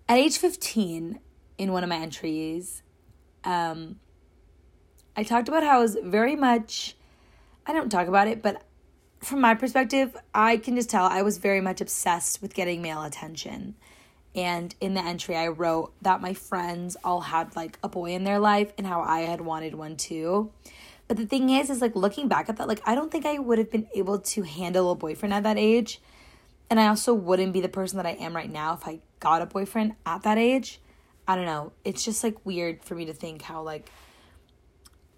at 0.08 0.18
age 0.18 0.36
15 0.36 1.20
in 1.58 1.72
one 1.72 1.82
of 1.82 1.88
my 1.88 1.96
entries, 1.96 2.82
um, 3.44 3.98
I 5.16 5.22
talked 5.22 5.48
about 5.48 5.62
how 5.62 5.78
I 5.78 5.80
was 5.80 5.96
very 6.02 6.36
much 6.36 6.96
I 7.66 7.72
don't 7.72 7.90
talk 7.90 8.08
about 8.08 8.26
it, 8.26 8.42
but 8.42 8.62
from 9.20 9.40
my 9.40 9.54
perspective, 9.54 10.16
I 10.34 10.56
can 10.56 10.74
just 10.74 10.90
tell 10.90 11.06
I 11.06 11.22
was 11.22 11.38
very 11.38 11.60
much 11.60 11.80
obsessed 11.80 12.42
with 12.42 12.54
getting 12.54 12.82
male 12.82 13.02
attention. 13.02 13.76
And 14.34 14.74
in 14.80 14.94
the 14.94 15.04
entry, 15.04 15.36
I 15.36 15.48
wrote 15.48 15.92
that 16.00 16.22
my 16.22 16.32
friends 16.32 16.96
all 17.04 17.20
had 17.20 17.54
like 17.54 17.78
a 17.82 17.88
boy 17.88 18.12
in 18.12 18.24
their 18.24 18.38
life 18.38 18.72
and 18.78 18.86
how 18.86 19.02
I 19.02 19.20
had 19.20 19.42
wanted 19.42 19.74
one 19.74 19.96
too. 19.96 20.50
But 21.06 21.18
the 21.18 21.26
thing 21.26 21.50
is, 21.50 21.68
is 21.68 21.82
like 21.82 21.94
looking 21.94 22.28
back 22.28 22.48
at 22.48 22.56
that, 22.56 22.68
like 22.68 22.80
I 22.86 22.94
don't 22.94 23.10
think 23.10 23.26
I 23.26 23.38
would 23.38 23.58
have 23.58 23.70
been 23.70 23.88
able 23.94 24.18
to 24.18 24.42
handle 24.42 24.90
a 24.90 24.94
boyfriend 24.94 25.34
at 25.34 25.42
that 25.42 25.58
age. 25.58 26.00
And 26.70 26.80
I 26.80 26.86
also 26.86 27.12
wouldn't 27.12 27.52
be 27.52 27.60
the 27.60 27.68
person 27.68 27.98
that 27.98 28.06
I 28.06 28.12
am 28.12 28.34
right 28.34 28.50
now 28.50 28.72
if 28.72 28.88
I 28.88 29.00
got 29.20 29.42
a 29.42 29.46
boyfriend 29.46 29.94
at 30.06 30.22
that 30.22 30.38
age. 30.38 30.80
I 31.28 31.36
don't 31.36 31.44
know. 31.44 31.72
It's 31.84 32.02
just 32.02 32.24
like 32.24 32.46
weird 32.46 32.82
for 32.82 32.94
me 32.94 33.04
to 33.04 33.12
think 33.12 33.42
how, 33.42 33.62
like, 33.62 33.90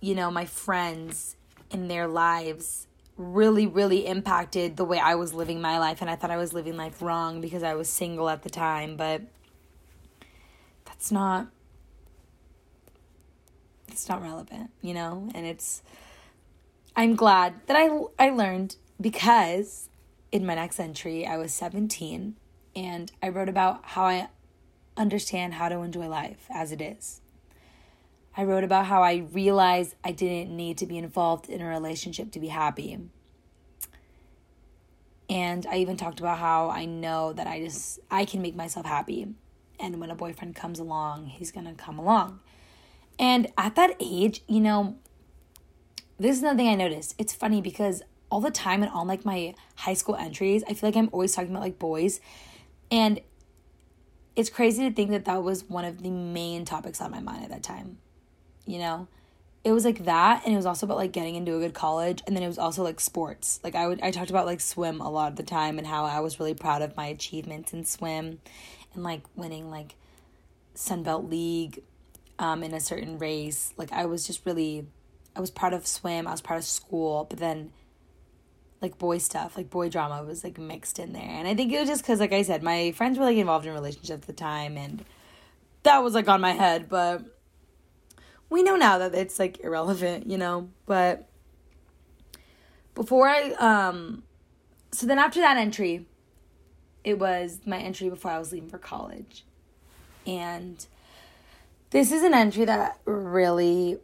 you 0.00 0.16
know, 0.16 0.32
my 0.32 0.46
friends 0.46 1.36
in 1.70 1.86
their 1.86 2.08
lives 2.08 2.88
really, 3.16 3.66
really 3.66 4.06
impacted 4.06 4.76
the 4.76 4.84
way 4.84 4.98
I 4.98 5.14
was 5.14 5.34
living 5.34 5.60
my 5.60 5.78
life. 5.78 6.00
And 6.00 6.10
I 6.10 6.16
thought 6.16 6.30
I 6.30 6.36
was 6.36 6.52
living 6.52 6.76
life 6.76 7.00
wrong 7.00 7.40
because 7.40 7.62
I 7.62 7.74
was 7.74 7.88
single 7.88 8.28
at 8.28 8.42
the 8.42 8.50
time. 8.50 8.96
But 8.96 9.22
that's 10.84 11.10
not. 11.12 11.48
It's 13.88 14.08
not 14.08 14.22
relevant, 14.22 14.70
you 14.80 14.94
know? 14.94 15.30
And 15.34 15.46
it's. 15.46 15.82
I'm 16.96 17.16
glad 17.16 17.54
that 17.66 17.76
I, 17.76 17.90
I 18.18 18.30
learned 18.30 18.76
because 19.00 19.88
in 20.30 20.46
my 20.46 20.54
next 20.54 20.78
entry, 20.78 21.26
I 21.26 21.36
was 21.36 21.52
17 21.52 22.36
and 22.76 23.12
I 23.22 23.28
wrote 23.28 23.48
about 23.48 23.80
how 23.82 24.04
I 24.04 24.28
understand 24.96 25.54
how 25.54 25.68
to 25.68 25.80
enjoy 25.80 26.08
life 26.08 26.46
as 26.50 26.72
it 26.72 26.80
is. 26.80 27.20
I 28.36 28.44
wrote 28.44 28.64
about 28.64 28.86
how 28.86 29.02
I 29.02 29.26
realized 29.32 29.94
I 30.02 30.12
didn't 30.12 30.54
need 30.54 30.78
to 30.78 30.86
be 30.86 30.98
involved 30.98 31.48
in 31.48 31.60
a 31.60 31.68
relationship 31.68 32.32
to 32.32 32.40
be 32.40 32.48
happy. 32.48 32.98
And 35.30 35.66
I 35.66 35.76
even 35.76 35.96
talked 35.96 36.20
about 36.20 36.38
how 36.38 36.68
I 36.68 36.84
know 36.84 37.32
that 37.32 37.46
I 37.46 37.60
just 37.60 38.00
I 38.10 38.24
can 38.24 38.42
make 38.42 38.56
myself 38.56 38.86
happy. 38.86 39.28
And 39.78 40.00
when 40.00 40.10
a 40.10 40.14
boyfriend 40.14 40.56
comes 40.56 40.78
along, 40.78 41.26
he's 41.26 41.50
going 41.50 41.66
to 41.66 41.74
come 41.74 41.98
along. 41.98 42.40
And 43.18 43.48
at 43.56 43.76
that 43.76 43.96
age, 44.00 44.42
you 44.48 44.60
know, 44.60 44.96
this 46.18 46.36
is 46.36 46.42
another 46.42 46.58
thing 46.58 46.68
I 46.68 46.74
noticed. 46.74 47.14
It's 47.18 47.32
funny 47.32 47.60
because 47.60 48.02
all 48.30 48.40
the 48.40 48.50
time 48.50 48.82
and 48.82 48.90
on 48.92 49.06
like 49.06 49.24
my 49.24 49.54
high 49.76 49.94
school 49.94 50.16
entries, 50.16 50.64
I 50.68 50.74
feel 50.74 50.88
like 50.88 50.96
I'm 50.96 51.08
always 51.12 51.34
talking 51.34 51.50
about 51.50 51.62
like 51.62 51.78
boys. 51.78 52.20
And 52.90 53.20
it's 54.34 54.50
crazy 54.50 54.88
to 54.88 54.94
think 54.94 55.10
that 55.10 55.24
that 55.24 55.42
was 55.42 55.64
one 55.64 55.84
of 55.84 56.02
the 56.02 56.10
main 56.10 56.64
topics 56.64 57.00
on 57.00 57.12
my 57.12 57.20
mind 57.20 57.44
at 57.44 57.50
that 57.50 57.62
time 57.62 57.98
you 58.66 58.78
know? 58.78 59.08
It 59.64 59.72
was 59.72 59.86
like 59.86 60.04
that 60.04 60.44
and 60.44 60.52
it 60.52 60.56
was 60.56 60.66
also 60.66 60.84
about 60.84 60.98
like 60.98 61.12
getting 61.12 61.36
into 61.36 61.56
a 61.56 61.58
good 61.58 61.72
college 61.72 62.22
and 62.26 62.36
then 62.36 62.42
it 62.42 62.48
was 62.48 62.58
also 62.58 62.82
like 62.82 63.00
sports. 63.00 63.60
Like 63.64 63.74
I 63.74 63.88
would 63.88 64.00
I 64.02 64.10
talked 64.10 64.28
about 64.28 64.44
like 64.44 64.60
swim 64.60 65.00
a 65.00 65.10
lot 65.10 65.30
of 65.32 65.36
the 65.36 65.42
time 65.42 65.78
and 65.78 65.86
how 65.86 66.04
I 66.04 66.20
was 66.20 66.38
really 66.38 66.52
proud 66.52 66.82
of 66.82 66.96
my 66.96 67.06
achievements 67.06 67.72
in 67.72 67.84
swim 67.86 68.40
and 68.92 69.02
like 69.02 69.22
winning 69.36 69.70
like 69.70 69.94
Sunbelt 70.76 71.30
League 71.30 71.82
um 72.38 72.62
in 72.62 72.74
a 72.74 72.80
certain 72.80 73.18
race. 73.18 73.72
Like 73.78 73.90
I 73.90 74.04
was 74.04 74.26
just 74.26 74.44
really 74.44 74.86
I 75.34 75.40
was 75.40 75.50
proud 75.50 75.72
of 75.72 75.86
swim, 75.86 76.26
I 76.26 76.32
was 76.32 76.42
proud 76.42 76.58
of 76.58 76.64
school, 76.64 77.26
but 77.30 77.38
then 77.38 77.72
like 78.82 78.98
boy 78.98 79.16
stuff, 79.16 79.56
like 79.56 79.70
boy 79.70 79.88
drama 79.88 80.22
was 80.24 80.44
like 80.44 80.58
mixed 80.58 80.98
in 80.98 81.14
there. 81.14 81.22
And 81.22 81.48
I 81.48 81.54
think 81.54 81.72
it 81.72 81.80
was 81.80 81.88
just 81.88 82.04
cuz 82.04 82.20
like 82.20 82.34
I 82.34 82.42
said, 82.42 82.62
my 82.62 82.92
friends 82.92 83.18
were 83.18 83.24
like 83.24 83.38
involved 83.38 83.64
in 83.64 83.72
relationships 83.72 84.10
at 84.10 84.26
the 84.26 84.34
time 84.34 84.76
and 84.76 85.06
that 85.84 86.02
was 86.02 86.12
like 86.12 86.28
on 86.28 86.42
my 86.42 86.52
head, 86.52 86.90
but 86.90 87.33
we 88.50 88.62
know 88.62 88.76
now 88.76 88.98
that 88.98 89.14
it's 89.14 89.38
like 89.38 89.60
irrelevant, 89.60 90.26
you 90.26 90.38
know, 90.38 90.68
but 90.86 91.28
before 92.94 93.28
I 93.28 93.50
um 93.52 94.22
so 94.92 95.06
then 95.06 95.18
after 95.18 95.40
that 95.40 95.56
entry 95.56 96.06
it 97.02 97.18
was 97.18 97.60
my 97.66 97.78
entry 97.78 98.08
before 98.08 98.30
I 98.30 98.38
was 98.38 98.52
leaving 98.52 98.70
for 98.70 98.78
college. 98.78 99.44
And 100.26 100.86
this 101.90 102.10
is 102.10 102.22
an 102.22 102.32
entry 102.32 102.64
that 102.64 102.98
really 103.04 103.98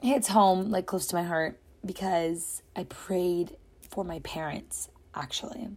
hits 0.00 0.28
home 0.28 0.70
like 0.70 0.86
close 0.86 1.06
to 1.06 1.16
my 1.16 1.22
heart 1.22 1.58
because 1.84 2.62
I 2.76 2.84
prayed 2.84 3.56
for 3.90 4.04
my 4.04 4.18
parents 4.20 4.88
actually. 5.14 5.68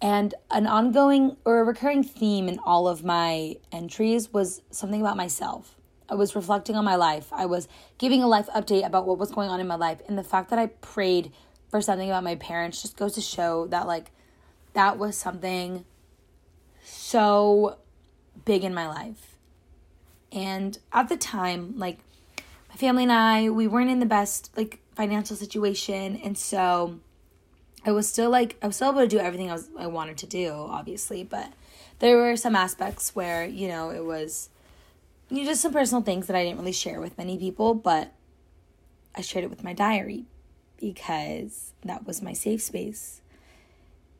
And 0.00 0.34
an 0.50 0.66
ongoing 0.66 1.36
or 1.44 1.60
a 1.60 1.64
recurring 1.64 2.04
theme 2.04 2.48
in 2.48 2.58
all 2.60 2.86
of 2.86 3.04
my 3.04 3.56
entries 3.72 4.32
was 4.32 4.62
something 4.70 5.00
about 5.00 5.16
myself. 5.16 5.77
I 6.10 6.14
was 6.14 6.34
reflecting 6.34 6.76
on 6.76 6.84
my 6.84 6.96
life. 6.96 7.32
I 7.32 7.46
was 7.46 7.68
giving 7.98 8.22
a 8.22 8.26
life 8.26 8.48
update 8.54 8.86
about 8.86 9.06
what 9.06 9.18
was 9.18 9.30
going 9.30 9.50
on 9.50 9.60
in 9.60 9.66
my 9.66 9.74
life. 9.74 10.00
And 10.08 10.16
the 10.16 10.24
fact 10.24 10.50
that 10.50 10.58
I 10.58 10.66
prayed 10.66 11.32
for 11.70 11.82
something 11.82 12.08
about 12.08 12.24
my 12.24 12.34
parents 12.36 12.80
just 12.80 12.96
goes 12.96 13.12
to 13.14 13.20
show 13.20 13.66
that, 13.66 13.86
like, 13.86 14.10
that 14.72 14.98
was 14.98 15.16
something 15.16 15.84
so 16.82 17.76
big 18.44 18.64
in 18.64 18.72
my 18.72 18.88
life. 18.88 19.36
And 20.32 20.78
at 20.92 21.08
the 21.08 21.16
time, 21.16 21.74
like, 21.76 21.98
my 22.70 22.76
family 22.76 23.02
and 23.02 23.12
I, 23.12 23.50
we 23.50 23.66
weren't 23.66 23.90
in 23.90 24.00
the 24.00 24.06
best, 24.06 24.50
like, 24.56 24.80
financial 24.94 25.36
situation. 25.36 26.16
And 26.16 26.36
so 26.38 27.00
I 27.84 27.92
was 27.92 28.08
still, 28.08 28.30
like, 28.30 28.56
I 28.62 28.66
was 28.66 28.76
still 28.76 28.90
able 28.90 29.00
to 29.00 29.08
do 29.08 29.18
everything 29.18 29.50
I, 29.50 29.54
was, 29.54 29.68
I 29.78 29.86
wanted 29.86 30.16
to 30.18 30.26
do, 30.26 30.50
obviously. 30.52 31.22
But 31.22 31.52
there 31.98 32.16
were 32.16 32.36
some 32.36 32.56
aspects 32.56 33.14
where, 33.14 33.44
you 33.44 33.68
know, 33.68 33.90
it 33.90 34.04
was 34.04 34.48
you 35.30 35.38
know, 35.38 35.44
just 35.44 35.60
some 35.60 35.72
personal 35.72 36.02
things 36.02 36.26
that 36.26 36.36
I 36.36 36.44
didn't 36.44 36.58
really 36.58 36.72
share 36.72 37.00
with 37.00 37.18
many 37.18 37.36
people, 37.38 37.74
but 37.74 38.12
I 39.14 39.20
shared 39.20 39.44
it 39.44 39.50
with 39.50 39.64
my 39.64 39.72
diary 39.72 40.24
because 40.80 41.72
that 41.84 42.06
was 42.06 42.22
my 42.22 42.32
safe 42.32 42.62
space. 42.62 43.20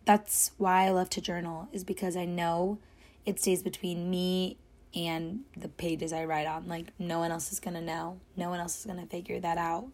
That's 0.04 0.52
why 0.58 0.86
I 0.86 0.90
love 0.90 1.10
to 1.10 1.20
journal, 1.20 1.68
is 1.72 1.84
because 1.84 2.16
I 2.16 2.24
know 2.24 2.78
it 3.24 3.40
stays 3.40 3.62
between 3.62 4.10
me 4.10 4.58
and 4.94 5.40
the 5.56 5.68
pages 5.68 6.12
I 6.12 6.24
write 6.24 6.46
on. 6.46 6.66
Like, 6.66 6.88
no 6.98 7.18
one 7.18 7.30
else 7.30 7.52
is 7.52 7.60
gonna 7.60 7.82
know, 7.82 8.20
no 8.36 8.48
one 8.48 8.60
else 8.60 8.80
is 8.80 8.86
gonna 8.86 9.06
figure 9.06 9.38
that 9.40 9.58
out. 9.58 9.88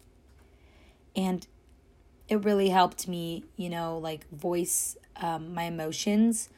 And 1.15 1.45
it 2.27 2.43
really 2.43 2.69
helped 2.69 3.07
me, 3.07 3.43
you 3.55 3.69
know, 3.69 3.97
like 3.97 4.29
voice 4.31 4.97
um, 5.17 5.53
my 5.53 5.63
emotions 5.63 6.49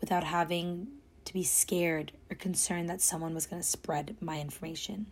without 0.00 0.24
having 0.24 0.88
to 1.26 1.34
be 1.34 1.44
scared 1.44 2.12
or 2.30 2.36
concerned 2.36 2.88
that 2.88 3.00
someone 3.00 3.34
was 3.34 3.46
going 3.46 3.60
to 3.60 3.68
spread 3.68 4.16
my 4.20 4.40
information. 4.40 5.06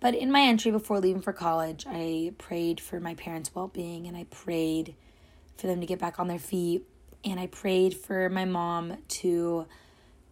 But 0.00 0.14
in 0.14 0.30
my 0.30 0.42
entry 0.42 0.70
before 0.70 1.00
leaving 1.00 1.22
for 1.22 1.32
college, 1.32 1.86
I 1.88 2.32
prayed 2.38 2.80
for 2.80 3.00
my 3.00 3.14
parents' 3.14 3.54
well 3.54 3.68
being 3.68 4.06
and 4.06 4.16
I 4.16 4.24
prayed 4.24 4.94
for 5.56 5.66
them 5.66 5.80
to 5.80 5.86
get 5.86 5.98
back 5.98 6.20
on 6.20 6.28
their 6.28 6.38
feet. 6.38 6.82
And 7.24 7.40
I 7.40 7.46
prayed 7.46 7.94
for 7.94 8.28
my 8.28 8.44
mom 8.44 8.98
to 9.08 9.66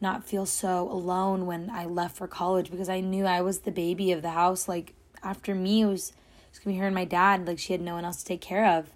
not 0.00 0.24
feel 0.24 0.44
so 0.44 0.90
alone 0.90 1.46
when 1.46 1.70
I 1.70 1.86
left 1.86 2.16
for 2.16 2.26
college 2.26 2.70
because 2.70 2.90
I 2.90 3.00
knew 3.00 3.24
I 3.24 3.40
was 3.40 3.60
the 3.60 3.70
baby 3.70 4.12
of 4.12 4.20
the 4.20 4.30
house. 4.30 4.68
Like, 4.68 4.92
after 5.22 5.54
me, 5.54 5.82
it 5.82 5.86
was, 5.86 6.10
it 6.10 6.50
was 6.50 6.58
gonna 6.58 6.74
be 6.74 6.80
her 6.80 6.86
and 6.86 6.94
my 6.94 7.06
dad. 7.06 7.46
Like, 7.46 7.58
she 7.58 7.72
had 7.72 7.80
no 7.80 7.94
one 7.94 8.04
else 8.04 8.18
to 8.18 8.24
take 8.26 8.42
care 8.42 8.66
of. 8.66 8.90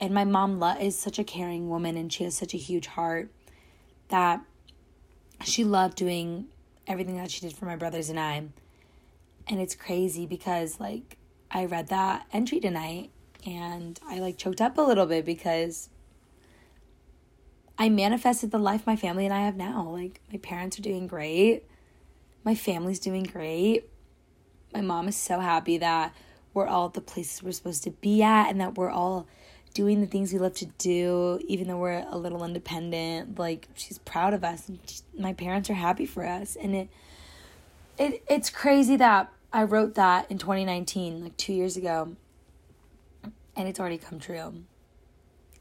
And 0.00 0.14
my 0.14 0.24
mom 0.24 0.62
is 0.80 0.98
such 0.98 1.18
a 1.18 1.24
caring 1.24 1.68
woman 1.68 1.96
and 1.96 2.10
she 2.12 2.24
has 2.24 2.34
such 2.34 2.54
a 2.54 2.58
huge 2.58 2.86
heart 2.86 3.30
that 4.08 4.40
she 5.44 5.64
loved 5.64 5.96
doing 5.96 6.46
everything 6.86 7.16
that 7.16 7.30
she 7.30 7.40
did 7.40 7.56
for 7.56 7.64
my 7.64 7.76
brothers 7.76 8.08
and 8.08 8.18
I. 8.18 8.44
And 9.48 9.60
it's 9.60 9.74
crazy 9.74 10.26
because 10.26 10.80
like 10.80 11.16
I 11.50 11.64
read 11.66 11.88
that 11.88 12.26
entry 12.32 12.60
tonight 12.60 13.10
and 13.44 13.98
I 14.06 14.18
like 14.18 14.38
choked 14.38 14.60
up 14.60 14.76
a 14.78 14.82
little 14.82 15.06
bit 15.06 15.24
because 15.24 15.88
I 17.78 17.88
manifested 17.88 18.50
the 18.50 18.58
life 18.58 18.86
my 18.86 18.96
family 18.96 19.24
and 19.24 19.34
I 19.34 19.40
have 19.40 19.56
now. 19.56 19.88
Like 19.90 20.20
my 20.32 20.38
parents 20.38 20.78
are 20.78 20.82
doing 20.82 21.06
great. 21.06 21.64
My 22.44 22.54
family's 22.54 22.98
doing 22.98 23.24
great. 23.24 23.88
My 24.72 24.80
mom 24.80 25.08
is 25.08 25.16
so 25.16 25.40
happy 25.40 25.78
that 25.78 26.14
we're 26.54 26.66
all 26.66 26.86
at 26.86 26.94
the 26.94 27.00
places 27.00 27.42
we're 27.42 27.52
supposed 27.52 27.84
to 27.84 27.90
be 27.90 28.22
at 28.22 28.48
and 28.48 28.60
that 28.60 28.76
we're 28.76 28.90
all 28.90 29.26
doing 29.76 30.00
the 30.00 30.06
things 30.06 30.32
we 30.32 30.38
love 30.38 30.54
to 30.54 30.64
do, 30.78 31.38
even 31.46 31.68
though 31.68 31.76
we're 31.76 32.06
a 32.08 32.16
little 32.16 32.42
independent. 32.42 33.38
Like 33.38 33.68
she's 33.74 33.98
proud 33.98 34.32
of 34.32 34.42
us, 34.42 34.70
and 34.70 34.78
she, 34.86 35.02
my 35.18 35.34
parents 35.34 35.68
are 35.68 35.74
happy 35.74 36.06
for 36.06 36.26
us, 36.26 36.56
and 36.56 36.74
it 36.74 36.88
it 37.98 38.22
it's 38.26 38.48
crazy 38.48 38.96
that 38.96 39.30
I 39.52 39.64
wrote 39.64 39.94
that 39.96 40.30
in 40.30 40.38
2019, 40.38 41.22
like 41.22 41.36
two 41.36 41.52
years 41.52 41.76
ago, 41.76 42.16
and 43.54 43.68
it's 43.68 43.78
already 43.78 43.98
come 43.98 44.18
true. 44.18 44.54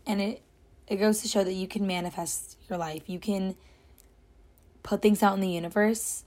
And 0.07 0.21
it 0.21 0.41
it 0.87 0.95
goes 0.95 1.21
to 1.21 1.27
show 1.27 1.43
that 1.43 1.53
you 1.53 1.67
can 1.67 1.85
manifest 1.85 2.57
your 2.69 2.79
life. 2.79 3.03
You 3.09 3.19
can 3.19 3.57
put 4.81 5.01
things 5.01 5.21
out 5.21 5.33
in 5.33 5.41
the 5.41 5.49
universe 5.49 6.23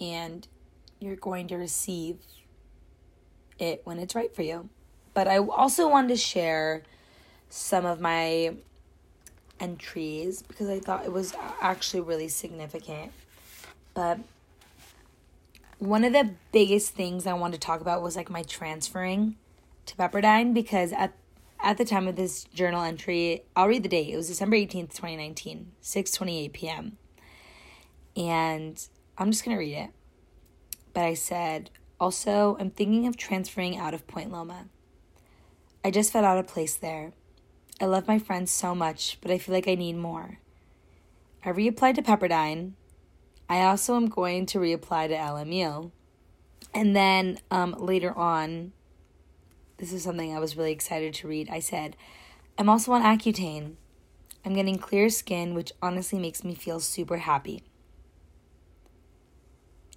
and 0.00 0.46
you're 1.00 1.16
going 1.16 1.48
to 1.48 1.56
receive 1.56 2.18
it 3.58 3.82
when 3.84 3.98
it's 3.98 4.14
right 4.14 4.34
for 4.34 4.42
you. 4.42 4.70
But 5.14 5.28
I 5.28 5.38
also 5.38 5.88
wanted 5.88 6.08
to 6.08 6.16
share 6.16 6.82
some 7.50 7.86
of 7.86 8.00
my 8.00 8.54
entries 9.60 10.42
because 10.42 10.68
I 10.68 10.80
thought 10.80 11.04
it 11.04 11.12
was 11.12 11.34
actually 11.60 12.00
really 12.00 12.28
significant. 12.28 13.12
But 13.94 14.20
one 15.78 16.04
of 16.04 16.12
the 16.12 16.30
biggest 16.52 16.94
things 16.94 17.26
I 17.26 17.32
wanted 17.34 17.60
to 17.60 17.66
talk 17.66 17.80
about 17.80 18.02
was 18.02 18.16
like 18.16 18.30
my 18.30 18.42
transferring 18.42 19.36
to 19.86 19.96
Pepperdine 19.96 20.52
because 20.52 20.92
at 20.92 21.14
at 21.60 21.76
the 21.76 21.84
time 21.84 22.06
of 22.06 22.14
this 22.14 22.44
journal 22.44 22.82
entry, 22.82 23.42
I'll 23.56 23.66
read 23.66 23.82
the 23.82 23.88
date. 23.88 24.12
It 24.12 24.16
was 24.16 24.28
December 24.28 24.56
18th, 24.56 24.94
2019, 24.94 25.72
6:28 25.82 26.52
p.m. 26.52 26.98
And 28.16 28.86
I'm 29.16 29.32
just 29.32 29.44
going 29.44 29.56
to 29.56 29.60
read 29.60 29.74
it. 29.74 29.90
But 30.94 31.04
I 31.04 31.14
said, 31.14 31.70
"Also, 31.98 32.56
I'm 32.60 32.70
thinking 32.70 33.06
of 33.06 33.16
transferring 33.16 33.76
out 33.76 33.94
of 33.94 34.06
Point 34.06 34.30
Loma. 34.30 34.66
I 35.84 35.90
just 35.90 36.12
found 36.12 36.26
out 36.26 36.38
a 36.38 36.42
place 36.42 36.74
there. 36.74 37.12
I 37.80 37.86
love 37.86 38.08
my 38.08 38.18
friends 38.18 38.50
so 38.50 38.74
much, 38.74 39.18
but 39.20 39.30
I 39.30 39.38
feel 39.38 39.54
like 39.54 39.68
I 39.68 39.74
need 39.74 39.96
more. 39.96 40.38
I 41.44 41.50
reapplied 41.50 41.94
to 41.94 42.02
Pepperdine. 42.02 42.72
I 43.48 43.62
also 43.62 43.96
am 43.96 44.08
going 44.08 44.46
to 44.46 44.58
reapply 44.58 45.08
to 45.08 45.14
LMU. 45.14 45.90
And 46.74 46.96
then 46.96 47.38
um, 47.50 47.74
later 47.78 48.16
on, 48.16 48.72
this 49.78 49.92
is 49.92 50.02
something 50.02 50.34
I 50.34 50.40
was 50.40 50.56
really 50.56 50.72
excited 50.72 51.14
to 51.14 51.28
read. 51.28 51.48
I 51.50 51.60
said, 51.60 51.96
I'm 52.58 52.68
also 52.68 52.92
on 52.92 53.02
Accutane. 53.02 53.74
I'm 54.44 54.54
getting 54.54 54.78
clear 54.78 55.08
skin, 55.08 55.54
which 55.54 55.72
honestly 55.80 56.18
makes 56.18 56.42
me 56.42 56.54
feel 56.54 56.80
super 56.80 57.18
happy. 57.18 57.62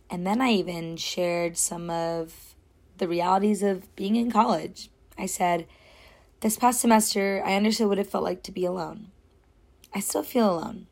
And 0.09 0.27
then 0.27 0.41
I 0.41 0.51
even 0.51 0.97
shared 0.97 1.57
some 1.57 1.89
of 1.89 2.55
the 2.97 3.07
realities 3.07 3.63
of 3.63 3.93
being 3.95 4.15
in 4.15 4.29
college. 4.29 4.89
I 5.17 5.25
said, 5.25 5.67
This 6.41 6.57
past 6.57 6.81
semester, 6.81 7.41
I 7.45 7.55
understood 7.55 7.87
what 7.87 7.99
it 7.99 8.07
felt 8.07 8.23
like 8.23 8.43
to 8.43 8.51
be 8.51 8.65
alone. 8.65 9.07
I 9.93 9.99
still 9.99 10.23
feel 10.23 10.51
alone. 10.51 10.87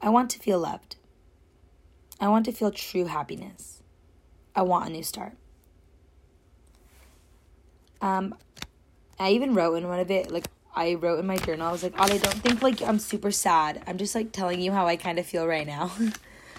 I 0.00 0.10
want 0.10 0.30
to 0.30 0.38
feel 0.38 0.58
loved. 0.58 0.96
I 2.20 2.28
want 2.28 2.44
to 2.46 2.52
feel 2.52 2.70
true 2.70 3.06
happiness. 3.06 3.82
I 4.54 4.62
want 4.62 4.88
a 4.88 4.92
new 4.92 5.02
start. 5.02 5.34
Um, 8.00 8.34
I 9.18 9.30
even 9.30 9.54
wrote 9.54 9.74
in 9.74 9.88
one 9.88 10.00
of 10.00 10.10
it, 10.10 10.30
like, 10.30 10.46
I 10.74 10.94
wrote 10.94 11.18
in 11.18 11.26
my 11.26 11.36
journal, 11.36 11.68
I 11.68 11.72
was 11.72 11.82
like, 11.82 11.94
oh, 11.98 12.02
I 12.02 12.18
don't 12.18 12.34
think, 12.34 12.62
like, 12.62 12.82
I'm 12.82 12.98
super 12.98 13.30
sad. 13.30 13.82
I'm 13.86 13.98
just, 13.98 14.14
like, 14.14 14.32
telling 14.32 14.60
you 14.60 14.72
how 14.72 14.86
I 14.86 14.96
kind 14.96 15.18
of 15.18 15.26
feel 15.26 15.46
right 15.46 15.66
now. 15.66 15.90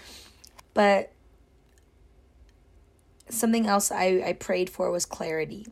but 0.74 1.12
something 3.29 3.67
else 3.67 3.91
I, 3.91 4.24
I 4.25 4.34
prayed 4.34 4.70
for 4.70 4.89
was 4.91 5.06
clarity. 5.06 5.67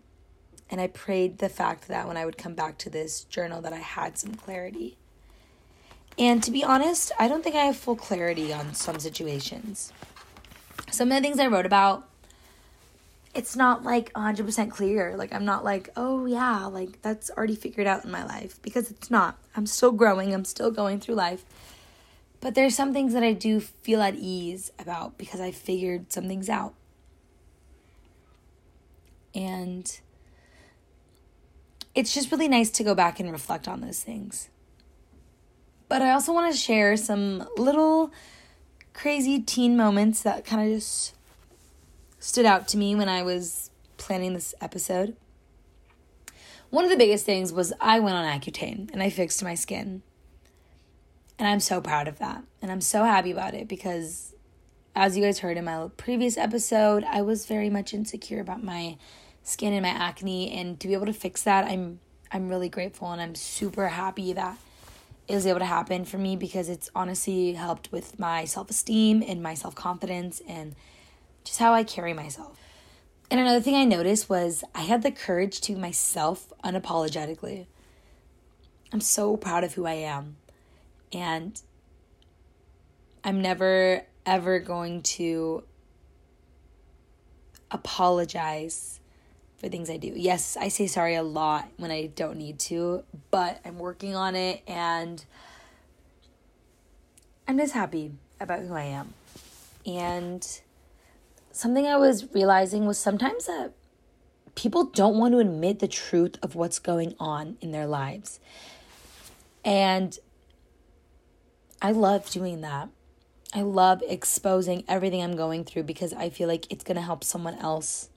And 0.70 0.82
I 0.82 0.88
prayed 0.88 1.38
the 1.38 1.50
fact 1.50 1.88
that 1.88 2.08
when 2.08 2.18
I 2.18 2.26
would 2.26 2.38
come 2.38 2.56
back 2.56 2.78
to 2.80 2.90
this 2.90 3.24
journal 3.26 3.62
that 3.62 3.74
I 3.74 3.78
had 3.78 4.18
some 4.18 4.36
clarity. 4.36 4.98
And 6.18 6.42
to 6.44 6.52
be 6.52 6.64
honest, 6.64 7.12
I 7.20 7.28
don't 7.28 7.44
think 7.44 7.56
I 7.56 7.66
have 7.66 7.78
full 7.78 7.96
clarity 7.96 8.52
on 8.54 8.74
some 8.74 9.00
situations. 9.00 9.92
Some 10.90 11.12
of 11.12 11.16
the 11.16 11.22
things 11.22 11.40
I 11.40 11.48
wrote 11.48 11.66
about 11.66 12.08
it's 13.36 13.56
not 13.56 13.84
like 13.84 14.14
100% 14.14 14.72
clear. 14.72 15.16
Like, 15.18 15.34
I'm 15.34 15.44
not 15.44 15.66
like, 15.66 15.90
oh, 15.98 16.26
yeah, 16.26 16.66
like 16.68 17.02
that's 17.02 17.30
already 17.30 17.56
figured 17.56 17.86
out 17.86 18.06
in 18.06 18.10
my 18.10 18.26
life 18.26 18.62
because 18.62 18.90
it's 18.90 19.12
not. 19.12 19.38
I'm 19.56 19.66
still 19.66 19.92
growing, 19.92 20.34
I'm 20.34 20.46
still 20.46 20.72
going 20.72 21.02
through 21.02 21.16
life. 21.16 21.44
But 22.40 22.56
there's 22.56 22.76
some 22.76 22.94
things 22.94 23.14
that 23.14 23.24
I 23.24 23.34
do 23.34 23.60
feel 23.60 24.02
at 24.02 24.16
ease 24.16 24.72
about 24.80 25.18
because 25.18 25.42
I 25.42 25.52
figured 25.52 26.14
some 26.14 26.28
things 26.28 26.48
out. 26.50 26.76
And 29.34 30.00
it's 31.96 32.14
just 32.14 32.32
really 32.32 32.50
nice 32.50 32.70
to 32.72 32.84
go 32.84 32.94
back 32.94 33.20
and 33.20 33.32
reflect 33.32 33.68
on 33.68 33.82
those 33.82 34.02
things. 34.04 34.50
But 35.88 36.02
I 36.02 36.12
also 36.12 36.34
want 36.34 36.52
to 36.54 36.60
share 36.60 36.98
some 36.98 37.48
little 37.58 38.12
crazy 38.94 39.40
teen 39.40 39.78
moments 39.78 40.22
that 40.24 40.46
kind 40.46 40.68
of 40.68 40.78
just 40.78 41.16
stood 42.20 42.46
out 42.46 42.68
to 42.70 42.78
me 42.78 42.96
when 42.96 43.08
I 43.08 43.24
was 43.24 43.70
planning 43.98 44.34
this 44.34 44.54
episode. 44.60 45.16
One 46.70 46.84
of 46.84 46.90
the 46.90 46.98
biggest 46.98 47.26
things 47.26 47.54
was 47.54 47.72
I 47.80 48.00
went 48.00 48.16
on 48.16 48.26
Accutane 48.26 48.92
and 48.92 49.02
I 49.02 49.10
fixed 49.10 49.44
my 49.44 49.56
skin. 49.56 50.02
And 51.38 51.48
I'm 51.48 51.60
so 51.60 51.80
proud 51.82 52.08
of 52.08 52.20
that. 52.20 52.44
And 52.62 52.72
I'm 52.72 52.82
so 52.82 53.04
happy 53.04 53.32
about 53.32 53.54
it 53.54 53.68
because, 53.68 54.34
as 54.96 55.16
you 55.16 55.24
guys 55.24 55.40
heard 55.40 55.58
in 55.58 55.66
my 55.66 55.90
previous 55.98 56.38
episode, 56.38 57.04
I 57.04 57.22
was 57.22 57.46
very 57.46 57.70
much 57.70 57.94
insecure 57.94 58.40
about 58.40 58.64
my 58.64 58.98
skin 59.46 59.72
and 59.72 59.84
my 59.84 59.90
acne. 59.90 60.52
And 60.52 60.78
to 60.82 60.88
be 60.90 60.94
able 60.94 61.06
to 61.06 61.14
fix 61.14 61.44
that, 61.44 61.66
I'm 61.66 62.02
I'm 62.32 62.50
really 62.50 62.68
grateful 62.68 63.12
and 63.12 63.22
I'm 63.22 63.36
super 63.36 63.88
happy 63.88 64.34
that 64.34 64.58
it 65.28 65.34
was 65.34 65.46
able 65.46 65.60
to 65.60 65.66
happen 65.66 66.04
for 66.04 66.18
me 66.18 66.36
because 66.36 66.68
it's 66.70 66.90
honestly 66.94 67.54
helped 67.54 67.92
with 67.92 68.20
my 68.20 68.46
self 68.46 68.70
esteem 68.70 69.24
and 69.26 69.42
my 69.42 69.54
self 69.54 69.74
confidence 69.74 70.42
and 70.48 70.76
just 71.44 71.60
how 71.60 71.74
I 71.74 71.84
carry 71.84 72.14
myself. 72.14 72.58
And 73.32 73.40
another 73.40 73.62
thing 73.62 73.76
I 73.76 73.86
noticed 73.86 74.30
was 74.30 74.64
I 74.76 74.82
had 74.82 75.02
the 75.02 75.12
courage 75.12 75.62
to 75.62 75.76
myself 75.76 76.54
unapologetically. 76.64 77.66
I'm 78.92 79.02
so 79.02 79.36
proud 79.36 79.64
of 79.64 79.74
who 79.74 79.86
I 79.86 79.94
am. 79.94 80.38
And 81.12 81.60
I'm 83.24 83.42
never, 83.42 84.04
ever 84.26 84.60
going 84.60 85.02
to 85.04 85.64
apologize 87.72 89.00
for 89.66 89.72
things 89.72 89.90
I 89.90 89.98
do. 89.98 90.14
Yes, 90.16 90.58
I 90.58 90.68
say 90.68 90.86
sorry 90.86 91.16
a 91.16 91.24
lot 91.24 91.68
when 91.78 91.90
I 91.90 92.06
don't 92.06 92.38
need 92.38 92.60
to, 92.60 93.04
but 93.32 93.60
I'm 93.66 93.80
working 93.80 94.16
on 94.16 94.36
it 94.36 94.62
and 94.68 95.26
I'm 97.48 97.58
just 97.58 97.74
happy 97.74 98.12
about 98.40 98.60
who 98.60 98.76
I 98.76 98.84
am. 98.84 99.16
And 99.84 100.48
something 101.52 101.88
I 101.88 101.98
was 101.98 102.32
realizing 102.32 102.86
was 102.86 103.00
sometimes 103.00 103.48
that 103.48 103.72
people 104.54 104.84
don't 104.84 105.18
want 105.18 105.32
to 105.32 105.40
admit 105.40 105.80
the 105.80 105.88
truth 105.88 106.38
of 106.44 106.54
what's 106.54 106.78
going 106.78 107.16
on 107.20 107.58
in 107.60 107.72
their 107.72 107.88
lives. 107.88 108.40
And 109.64 110.16
I 111.82 111.92
love 111.92 112.30
doing 112.30 112.62
that. 112.62 112.90
I 113.52 113.64
love 113.64 114.04
exposing 114.08 114.84
everything 114.88 115.24
I'm 115.24 115.36
going 115.36 115.64
through 115.64 115.84
because 115.84 116.14
I 116.14 116.30
feel 116.30 116.48
like 116.48 116.72
it's 116.72 116.84
going 116.84 116.98
to 116.98 117.02
help 117.02 117.24
someone 117.24 117.56
else 117.56 118.10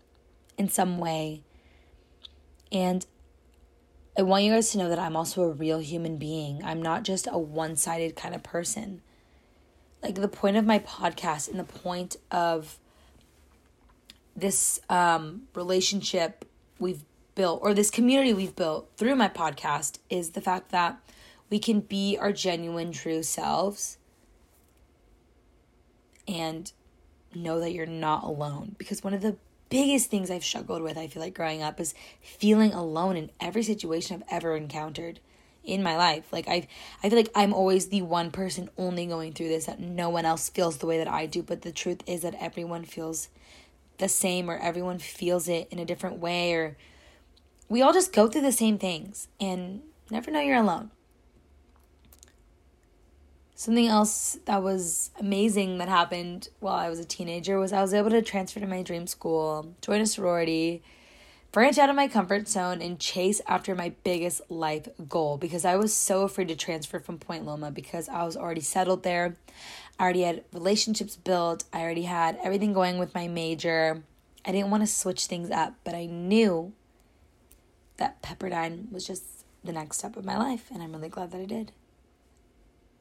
in 0.59 0.69
some 0.69 0.99
way. 0.99 1.43
And 2.71 3.07
I 4.19 4.23
want 4.23 4.45
you 4.45 4.53
guys 4.53 4.73
to 4.73 4.79
know 4.79 4.89
that 4.89 4.99
I'm 4.99 5.17
also 5.17 5.43
a 5.43 5.51
real 5.51 5.79
human 5.79 6.19
being. 6.19 6.61
I'm 6.65 6.83
not 6.83 7.05
just 7.05 7.29
a 7.31 7.39
one 7.39 7.77
sided 7.77 8.17
kind 8.17 8.35
of 8.35 8.43
person. 8.43 9.01
Like 10.03 10.17
the 10.17 10.29
point 10.29 10.57
of 10.57 10.67
my 10.67 10.81
podcast 10.81 11.49
and 11.49 11.59
the 11.59 11.65
point 11.65 12.17
of 12.31 12.79
this 14.37 14.81
um, 14.91 15.43
relationship 15.55 16.45
we've 16.79 17.05
built 17.35 17.61
or 17.63 17.75
this 17.75 17.91
community 17.91 18.35
we've 18.35 18.57
built 18.57 18.91
through 18.97 19.15
my 19.15 19.29
podcast 19.29 19.99
is 20.11 20.31
the 20.31 20.41
fact 20.41 20.71
that 20.71 20.99
we 21.51 21.59
can 21.59 21.81
be 21.81 22.17
our 22.19 22.33
genuine, 22.33 22.93
true 22.93 23.23
selves 23.23 23.99
and 26.27 26.73
know 27.35 27.61
that 27.61 27.73
you're 27.73 27.87
not 27.87 28.25
alone. 28.25 28.75
Because 28.79 29.03
one 29.03 29.15
of 29.15 29.23
the 29.23 29.37
biggest 29.69 30.11
things 30.11 30.31
I've 30.31 30.45
struggled 30.45 30.83
with, 30.83 30.97
I 30.97 31.07
feel 31.09 31.23
like 31.23 31.35
growing 31.35 31.63
up, 31.63 31.81
is 31.81 31.95
feeling 32.23 32.73
alone 32.73 33.17
in 33.17 33.31
every 33.41 33.63
situation 33.63 34.17
I've 34.17 34.37
ever 34.37 34.57
encountered 34.57 35.21
in 35.65 35.83
my 35.83 35.97
life. 35.97 36.33
Like 36.33 36.49
I 36.49 36.67
I 37.03 37.09
feel 37.09 37.19
like 37.19 37.31
I'm 37.35 37.53
always 37.53 37.89
the 37.89 38.03
one 38.03 38.31
person 38.31 38.71
only 38.79 39.07
going 39.07 39.33
through 39.33 39.49
this 39.49 39.67
that 39.67 39.81
no 39.81 40.09
one 40.09 40.25
else 40.25 40.49
feels 40.49 40.79
the 40.79 40.87
way 40.87 40.99
that 40.99 41.09
I 41.09 41.27
do, 41.27 41.43
but 41.43 41.63
the 41.63 41.73
truth 41.73 42.03
is 42.07 42.23
that 42.23 42.35
everyone 42.41 42.85
feels 42.85 43.29
the 43.99 44.09
same 44.09 44.51
or 44.51 44.57
everyone 44.59 44.99
feels 44.99 45.49
it 45.49 45.69
in 45.71 45.79
a 45.79 45.85
different 45.85 46.19
way 46.19 46.55
or 46.55 46.77
we 47.69 47.83
all 47.83 47.93
just 47.93 48.13
go 48.13 48.29
through 48.29 48.43
the 48.43 48.53
same 48.53 48.79
things 48.79 49.29
and 49.41 49.83
never 50.11 50.31
know 50.31 50.41
you're 50.41 50.57
alone. 50.57 50.91
Something 53.59 53.89
else 53.89 54.39
that 54.45 54.63
was 54.63 55.11
amazing 55.19 55.79
that 55.79 55.89
happened 55.89 56.49
while 56.61 56.77
I 56.77 56.89
was 56.89 57.01
a 57.01 57.05
teenager 57.05 57.59
was 57.59 57.73
I 57.73 57.83
was 57.83 57.93
able 57.93 58.11
to 58.11 58.23
transfer 58.23 58.61
to 58.61 58.69
my 58.69 58.83
dream 58.83 59.09
school, 59.09 59.75
join 59.83 60.01
a 60.01 60.07
sorority, 60.07 60.81
branch 61.51 61.77
out 61.77 61.91
of 61.91 61.97
my 61.97 62.07
comfort 62.07 62.47
zone, 62.47 62.81
and 62.81 63.01
chase 63.01 63.41
after 63.49 63.75
my 63.75 63.95
biggest 64.05 64.49
life 64.49 64.87
goal 65.09 65.39
because 65.39 65.65
I 65.65 65.75
was 65.75 65.93
so 65.93 66.23
afraid 66.23 66.47
to 66.47 66.55
transfer 66.55 67.01
from 67.01 67.19
Point 67.19 67.47
Loma 67.47 67.73
because 67.73 68.09
I 68.09 68.23
was 68.23 68.37
already 68.37 68.61
settled 68.61 69.03
there. 69.03 69.35
I 69.99 70.05
already 70.05 70.23
had 70.23 70.45
relationships 70.53 71.17
built. 71.17 71.65
I 71.73 71.81
already 71.81 72.05
had 72.05 72.39
everything 72.45 72.73
going 72.73 72.97
with 72.97 73.13
my 73.13 73.27
major. 73.27 74.05
I 74.47 74.53
didn't 74.53 74.71
want 74.71 74.85
to 74.85 74.87
switch 74.87 75.27
things 75.27 75.51
up, 75.51 75.75
but 75.83 75.97
I 75.97 76.07
knew 76.07 76.75
that 77.97 78.23
Pepperdine 78.23 78.93
was 78.93 79.05
just 79.05 79.25
the 79.65 79.73
next 79.73 79.99
step 79.99 80.17
of 80.17 80.25
my 80.25 80.39
life, 80.39 80.71
and 80.73 80.81
I'm 80.81 80.93
really 80.93 81.09
glad 81.09 81.33
that 81.33 81.41
I 81.41 81.45
did. 81.45 81.73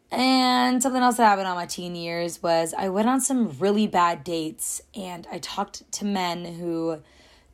And 0.09 0.81
something 0.81 1.01
else 1.01 1.17
that 1.17 1.25
happened 1.25 1.47
on 1.47 1.55
my 1.55 1.65
teen 1.65 1.95
years 1.95 2.41
was 2.41 2.73
I 2.73 2.89
went 2.89 3.09
on 3.09 3.19
some 3.19 3.57
really 3.59 3.87
bad 3.87 4.23
dates 4.23 4.81
and 4.95 5.27
I 5.31 5.39
talked 5.39 5.89
to 5.93 6.05
men 6.05 6.45
who 6.45 7.01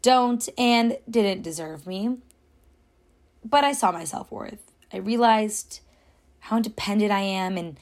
don't 0.04 0.48
and 0.58 0.98
didn't 1.10 1.42
deserve 1.42 1.88
me. 1.88 2.18
But 3.44 3.64
I 3.64 3.74
saw 3.74 3.92
my 3.92 4.04
self 4.04 4.32
worth. 4.32 4.72
I 4.92 4.98
realized 4.98 5.80
how 6.40 6.58
independent 6.58 7.12
I 7.12 7.22
am 7.22 7.58
and 7.58 7.78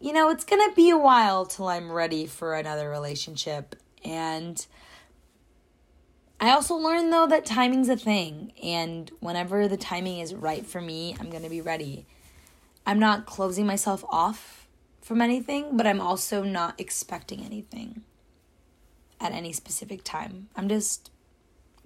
you 0.00 0.12
know, 0.12 0.30
it's 0.30 0.44
going 0.44 0.68
to 0.68 0.74
be 0.76 0.90
a 0.90 0.98
while 0.98 1.44
till 1.44 1.66
I'm 1.66 1.90
ready 1.90 2.26
for 2.26 2.54
another 2.54 2.88
relationship. 2.88 3.74
And 4.04 4.64
I 6.40 6.50
also 6.50 6.76
learned 6.76 7.12
though 7.12 7.26
that 7.26 7.44
timing's 7.44 7.88
a 7.88 7.96
thing. 7.96 8.52
And 8.62 9.10
whenever 9.20 9.66
the 9.66 9.76
timing 9.76 10.20
is 10.20 10.34
right 10.34 10.64
for 10.64 10.80
me, 10.80 11.16
I'm 11.18 11.30
going 11.30 11.42
to 11.42 11.48
be 11.48 11.60
ready. 11.60 12.06
I'm 12.88 12.98
not 12.98 13.26
closing 13.26 13.66
myself 13.66 14.02
off 14.08 14.66
from 15.00 15.20
anything, 15.20 15.76
but 15.76 15.86
I'm 15.86 16.00
also 16.00 16.42
not 16.42 16.80
expecting 16.80 17.44
anything 17.44 18.02
at 19.20 19.32
any 19.32 19.52
specific 19.52 20.02
time. 20.02 20.48
I'm 20.56 20.68
just 20.68 21.10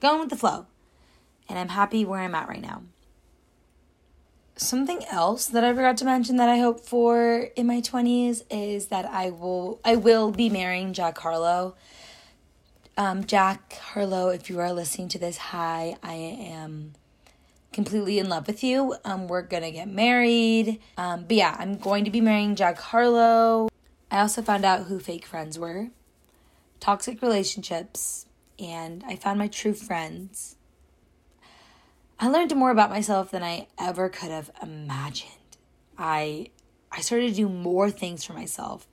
going 0.01 0.21
with 0.21 0.31
the 0.31 0.37
flow. 0.37 0.67
And 1.49 1.59
I'm 1.59 1.71
happy 1.71 2.05
where 2.05 2.21
I'm 2.21 2.35
at 2.35 2.49
right 2.49 2.63
now 2.63 2.85
something 4.57 5.05
else 5.11 5.47
that 5.47 5.65
I 5.65 5.73
forgot 5.73 5.97
to 5.99 6.05
mention 6.05 6.37
that 6.37 6.49
I 6.49 6.59
hope 6.59 6.81
for 6.81 7.49
in 7.57 7.67
my 7.67 7.81
20s 7.81 8.43
is 8.51 8.87
that 8.87 9.05
I 9.05 9.31
will 9.31 9.81
I 9.85 9.97
will 9.97 10.31
be 10.31 10.49
marrying 10.49 10.93
Jack 10.93 11.19
Harlow. 11.19 11.75
Um, 12.97 13.25
Jack 13.25 13.73
Harlow, 13.73 14.29
if 14.29 14.51
you 14.51 14.61
are 14.61 14.73
listening 14.73 15.09
to 15.09 15.19
this, 15.19 15.39
hi, 15.39 15.97
I 16.03 16.15
am 16.15 16.93
completely 17.73 18.19
in 18.19 18.29
love 18.29 18.47
with 18.47 18.63
you. 18.63 18.97
Um, 19.05 19.29
we're 19.29 19.43
gonna 19.43 19.71
get 19.71 19.89
married. 19.89 20.81
Um, 20.97 21.25
but 21.25 21.37
yeah, 21.37 21.57
I'm 21.59 21.79
going 21.79 22.05
to 22.05 22.11
be 22.11 22.21
marrying 22.21 22.57
Jack 22.57 22.79
Harlow. 22.79 23.69
I 24.11 24.21
also 24.21 24.43
found 24.43 24.65
out 24.65 24.87
who 24.87 24.99
fake 25.01 25.25
friends 25.25 25.59
were, 25.59 25.89
toxic 26.81 27.23
relationships, 27.23 28.27
and 28.59 29.03
I 29.07 29.17
found 29.17 29.39
my 29.39 29.49
true 29.49 29.73
friends. 29.73 30.57
I 32.21 32.29
learned 32.29 32.55
more 32.55 32.71
about 32.71 32.91
myself 32.91 33.31
than 33.31 33.43
I 33.43 33.69
ever 33.79 34.09
could 34.09 34.31
have 34.31 34.51
imagined. 34.63 35.33
I 35.99 36.51
I 36.91 37.01
started 37.01 37.31
to 37.31 37.35
do 37.35 37.49
more 37.49 37.91
things 37.91 38.23
for 38.23 38.35
myself. 38.35 38.87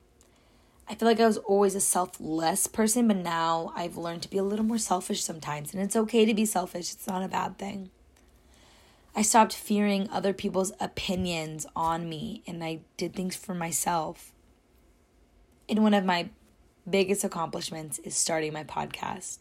I 0.87 0.95
feel 0.95 1.07
like 1.07 1.19
I 1.19 1.27
was 1.27 1.37
always 1.37 1.75
a 1.75 1.81
selfless 1.81 2.65
person, 2.65 3.07
but 3.07 3.17
now 3.17 3.71
I've 3.75 3.97
learned 3.97 4.23
to 4.23 4.29
be 4.29 4.37
a 4.37 4.43
little 4.43 4.65
more 4.65 4.79
selfish 4.79 5.21
sometimes, 5.23 5.73
and 5.73 5.83
it's 5.83 5.95
okay 5.95 6.25
to 6.25 6.33
be 6.33 6.45
selfish. 6.45 6.93
It's 6.93 7.07
not 7.07 7.21
a 7.21 7.27
bad 7.27 7.59
thing. 7.59 7.91
I 9.19 9.21
stopped 9.21 9.53
fearing 9.53 10.09
other 10.11 10.31
people's 10.31 10.71
opinions 10.79 11.65
on 11.75 12.07
me, 12.07 12.41
and 12.47 12.63
I 12.63 12.79
did 12.95 13.13
things 13.13 13.35
for 13.35 13.53
myself. 13.53 14.31
And 15.67 15.83
one 15.83 15.93
of 15.93 16.05
my 16.05 16.29
biggest 16.89 17.25
accomplishments 17.25 17.99
is 17.99 18.15
starting 18.15 18.53
my 18.53 18.63
podcast, 18.63 19.39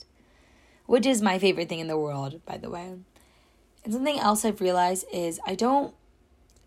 which 0.87 1.07
is 1.07 1.23
my 1.23 1.39
favorite 1.39 1.69
thing 1.69 1.79
in 1.79 1.87
the 1.87 1.97
world, 1.97 2.45
by 2.45 2.59
the 2.59 2.69
way. 2.69 2.95
And 3.85 3.95
something 3.95 4.19
else 4.19 4.45
I've 4.45 4.61
realized 4.61 5.07
is 5.13 5.39
I 5.47 5.55
don't 5.55 5.95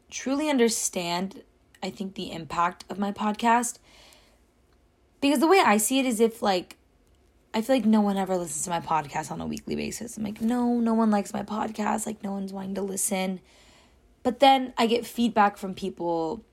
truly 0.10 0.50
understand, 0.50 1.44
I 1.84 1.90
think, 1.90 2.16
the 2.16 2.32
impact 2.32 2.86
of 2.90 2.98
my 2.98 3.12
podcast. 3.12 3.78
Because 5.20 5.40
the 5.40 5.50
way 5.50 5.60
I 5.60 5.76
see 5.76 6.00
it 6.00 6.06
is 6.06 6.22
if, 6.22 6.42
like, 6.42 6.78
I 7.54 7.62
feel 7.62 7.76
like 7.76 7.86
no 7.86 8.02
one 8.02 8.18
ever 8.18 8.38
listens 8.38 8.64
to 8.64 8.70
my 8.70 8.80
podcast 8.80 9.32
on 9.32 9.42
a 9.42 9.46
weekly 9.46 9.76
basis. 9.76 10.18
I'm 10.18 10.24
like, 10.24 10.42
no, 10.42 10.80
no 10.80 10.94
one 10.94 11.12
likes 11.12 11.34
my 11.34 11.44
podcast. 11.44 12.06
Like, 12.06 12.24
no 12.24 12.32
one's 12.32 12.54
wanting 12.54 12.76
to 12.76 12.82
listen. 12.82 13.42
But 14.24 14.40
then 14.40 14.74
I 14.78 14.88
get 14.88 15.06
feedback 15.06 15.58
from 15.58 15.74
people 15.74 16.46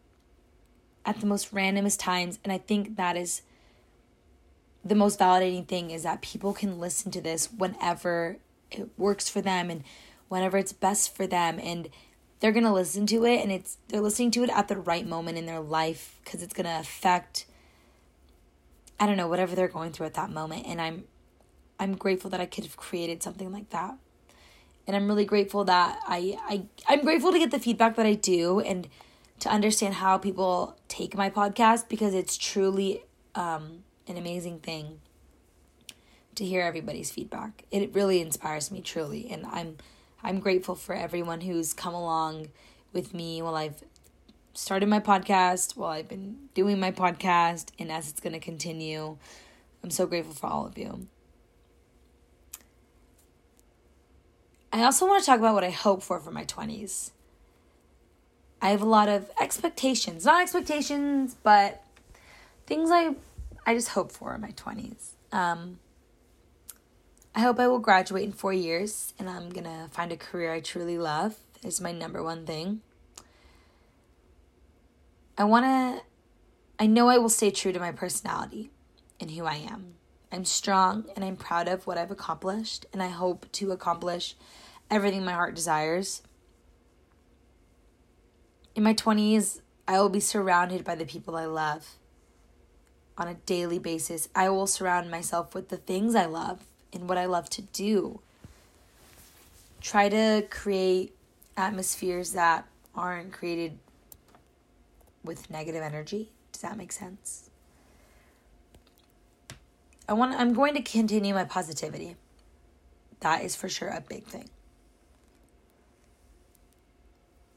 at 1.04 1.20
the 1.20 1.26
most 1.26 1.54
randomest 1.54 2.00
times. 2.00 2.40
And 2.42 2.52
I 2.52 2.58
think 2.58 2.96
that 2.96 3.16
is 3.16 3.42
the 4.84 4.94
most 4.94 5.18
validating 5.18 5.66
thing 5.66 5.90
is 5.90 6.02
that 6.02 6.22
people 6.22 6.52
can 6.52 6.80
listen 6.80 7.10
to 7.12 7.20
this 7.20 7.52
whenever 7.52 8.38
it 8.70 8.88
works 8.96 9.28
for 9.28 9.40
them 9.40 9.70
and 9.70 9.84
whenever 10.28 10.58
it's 10.58 10.72
best 10.72 11.14
for 11.14 11.26
them 11.26 11.58
and 11.62 11.88
they're 12.40 12.52
going 12.52 12.64
to 12.64 12.72
listen 12.72 13.06
to 13.06 13.24
it 13.24 13.40
and 13.40 13.50
it's 13.50 13.78
they're 13.88 14.00
listening 14.00 14.30
to 14.30 14.44
it 14.44 14.50
at 14.50 14.68
the 14.68 14.76
right 14.76 15.06
moment 15.06 15.36
in 15.36 15.46
their 15.46 15.60
life 15.60 16.20
cuz 16.24 16.42
it's 16.42 16.54
going 16.54 16.66
to 16.66 16.78
affect 16.78 17.46
I 19.00 19.06
don't 19.06 19.16
know 19.16 19.28
whatever 19.28 19.54
they're 19.54 19.68
going 19.68 19.92
through 19.92 20.06
at 20.06 20.14
that 20.14 20.30
moment 20.30 20.66
and 20.66 20.80
I'm 20.80 21.04
I'm 21.80 21.94
grateful 21.94 22.30
that 22.30 22.40
I 22.40 22.46
could 22.46 22.64
have 22.64 22.76
created 22.76 23.22
something 23.22 23.52
like 23.52 23.70
that. 23.70 23.96
And 24.86 24.96
I'm 24.96 25.06
really 25.06 25.24
grateful 25.24 25.64
that 25.64 26.00
I 26.06 26.38
I 26.48 26.64
I'm 26.88 27.04
grateful 27.04 27.32
to 27.32 27.38
get 27.38 27.50
the 27.50 27.60
feedback 27.60 27.96
that 27.96 28.06
I 28.06 28.14
do 28.14 28.60
and 28.60 28.88
to 29.40 29.48
understand 29.48 29.94
how 29.94 30.18
people 30.18 30.76
take 30.88 31.16
my 31.16 31.30
podcast 31.30 31.88
because 31.88 32.12
it's 32.12 32.36
truly 32.36 33.04
um, 33.36 33.84
an 34.08 34.16
amazing 34.16 34.58
thing 34.58 35.00
to 36.34 36.44
hear 36.44 36.62
everybody's 36.62 37.10
feedback. 37.10 37.64
It 37.70 37.94
really 37.94 38.20
inspires 38.20 38.70
me 38.70 38.80
truly 38.80 39.28
and 39.30 39.46
I'm 39.46 39.76
I'm 40.22 40.40
grateful 40.40 40.74
for 40.74 40.94
everyone 40.94 41.42
who's 41.42 41.72
come 41.72 41.94
along 41.94 42.48
with 42.92 43.14
me 43.14 43.40
while 43.42 43.54
I've 43.54 43.84
started 44.58 44.88
my 44.88 44.98
podcast, 44.98 45.76
while 45.76 45.90
I've 45.90 46.08
been 46.08 46.36
doing 46.52 46.80
my 46.80 46.90
podcast, 46.90 47.68
and 47.78 47.92
as 47.92 48.10
it's 48.10 48.20
going 48.20 48.32
to 48.32 48.40
continue. 48.40 49.16
I'm 49.82 49.90
so 49.90 50.06
grateful 50.06 50.34
for 50.34 50.48
all 50.48 50.66
of 50.66 50.76
you. 50.76 51.06
I 54.72 54.82
also 54.82 55.06
want 55.06 55.22
to 55.22 55.26
talk 55.26 55.38
about 55.38 55.54
what 55.54 55.64
I 55.64 55.70
hope 55.70 56.02
for 56.02 56.18
for 56.18 56.32
my 56.32 56.44
20s. 56.44 57.12
I 58.60 58.70
have 58.70 58.82
a 58.82 58.86
lot 58.86 59.08
of 59.08 59.30
expectations, 59.40 60.24
not 60.24 60.42
expectations, 60.42 61.36
but 61.42 61.84
things 62.66 62.90
I 62.92 63.14
I 63.64 63.74
just 63.74 63.90
hope 63.90 64.10
for 64.10 64.34
in 64.34 64.40
my 64.40 64.50
20s. 64.50 65.10
Um, 65.30 65.78
I 67.34 67.40
hope 67.40 67.60
I 67.60 67.68
will 67.68 67.78
graduate 67.78 68.24
in 68.24 68.32
four 68.32 68.52
years 68.52 69.14
and 69.18 69.30
I'm 69.30 69.50
gonna 69.50 69.88
find 69.92 70.10
a 70.10 70.16
career 70.16 70.52
I 70.52 70.60
truly 70.60 70.98
love. 70.98 71.36
Is 71.62 71.80
my 71.80 71.92
number 71.92 72.22
one 72.22 72.44
thing. 72.44 72.82
I 75.38 75.44
wanna, 75.44 76.02
I 76.80 76.88
know 76.88 77.06
I 77.06 77.18
will 77.18 77.28
stay 77.28 77.52
true 77.52 77.70
to 77.70 77.78
my 77.78 77.92
personality 77.92 78.72
and 79.20 79.30
who 79.30 79.44
I 79.44 79.54
am. 79.54 79.94
I'm 80.32 80.44
strong 80.44 81.04
and 81.14 81.24
I'm 81.24 81.36
proud 81.36 81.68
of 81.68 81.86
what 81.86 81.96
I've 81.96 82.10
accomplished, 82.10 82.86
and 82.92 83.00
I 83.00 83.06
hope 83.06 83.50
to 83.52 83.70
accomplish 83.70 84.34
everything 84.90 85.24
my 85.24 85.32
heart 85.32 85.54
desires. 85.54 86.22
In 88.74 88.82
my 88.82 88.94
20s, 88.94 89.60
I 89.86 90.00
will 90.00 90.08
be 90.08 90.20
surrounded 90.20 90.84
by 90.84 90.96
the 90.96 91.06
people 91.06 91.36
I 91.36 91.46
love. 91.46 91.94
On 93.16 93.28
a 93.28 93.34
daily 93.34 93.78
basis, 93.78 94.28
I 94.34 94.48
will 94.48 94.66
surround 94.66 95.08
myself 95.08 95.54
with 95.54 95.68
the 95.68 95.76
things 95.76 96.16
I 96.16 96.26
love 96.26 96.64
and 96.92 97.08
what 97.08 97.16
I 97.16 97.26
love 97.26 97.48
to 97.50 97.62
do. 97.62 98.20
Try 99.80 100.08
to 100.08 100.46
create 100.50 101.14
atmospheres 101.56 102.32
that 102.32 102.66
aren't 102.94 103.32
created 103.32 103.78
with 105.24 105.50
negative 105.50 105.82
energy. 105.82 106.30
Does 106.52 106.62
that 106.62 106.76
make 106.76 106.92
sense? 106.92 107.50
I 110.08 110.14
want 110.14 110.38
I'm 110.38 110.54
going 110.54 110.74
to 110.74 110.82
continue 110.82 111.34
my 111.34 111.44
positivity. 111.44 112.16
That 113.20 113.42
is 113.42 113.54
for 113.54 113.68
sure 113.68 113.88
a 113.88 114.00
big 114.00 114.24
thing. 114.24 114.48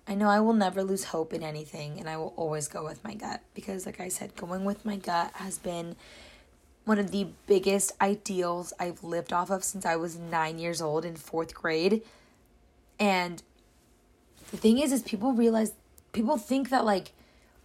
I 0.07 0.15
know 0.15 0.27
I 0.27 0.41
will 0.41 0.53
never 0.53 0.83
lose 0.83 1.05
hope 1.05 1.33
in 1.33 1.43
anything 1.43 1.99
and 1.99 2.09
I 2.09 2.17
will 2.17 2.33
always 2.35 2.67
go 2.67 2.83
with 2.83 3.03
my 3.03 3.13
gut 3.13 3.41
because 3.53 3.85
like 3.85 4.01
I 4.01 4.09
said 4.09 4.35
going 4.35 4.65
with 4.65 4.83
my 4.83 4.97
gut 4.97 5.31
has 5.35 5.57
been 5.57 5.95
one 6.85 6.99
of 6.99 7.11
the 7.11 7.27
biggest 7.47 7.93
ideals 8.01 8.73
I've 8.79 9.03
lived 9.03 9.31
off 9.31 9.49
of 9.51 9.63
since 9.63 9.85
I 9.85 9.95
was 9.95 10.17
nine 10.17 10.59
years 10.59 10.81
old 10.81 11.05
in 11.05 11.15
fourth 11.15 11.53
grade. 11.53 12.01
And 12.99 13.41
the 14.49 14.57
thing 14.57 14.79
is, 14.79 14.91
is 14.91 15.01
people 15.03 15.33
realize, 15.33 15.73
people 16.11 16.37
think 16.37 16.69
that 16.69 16.85
like 16.85 17.13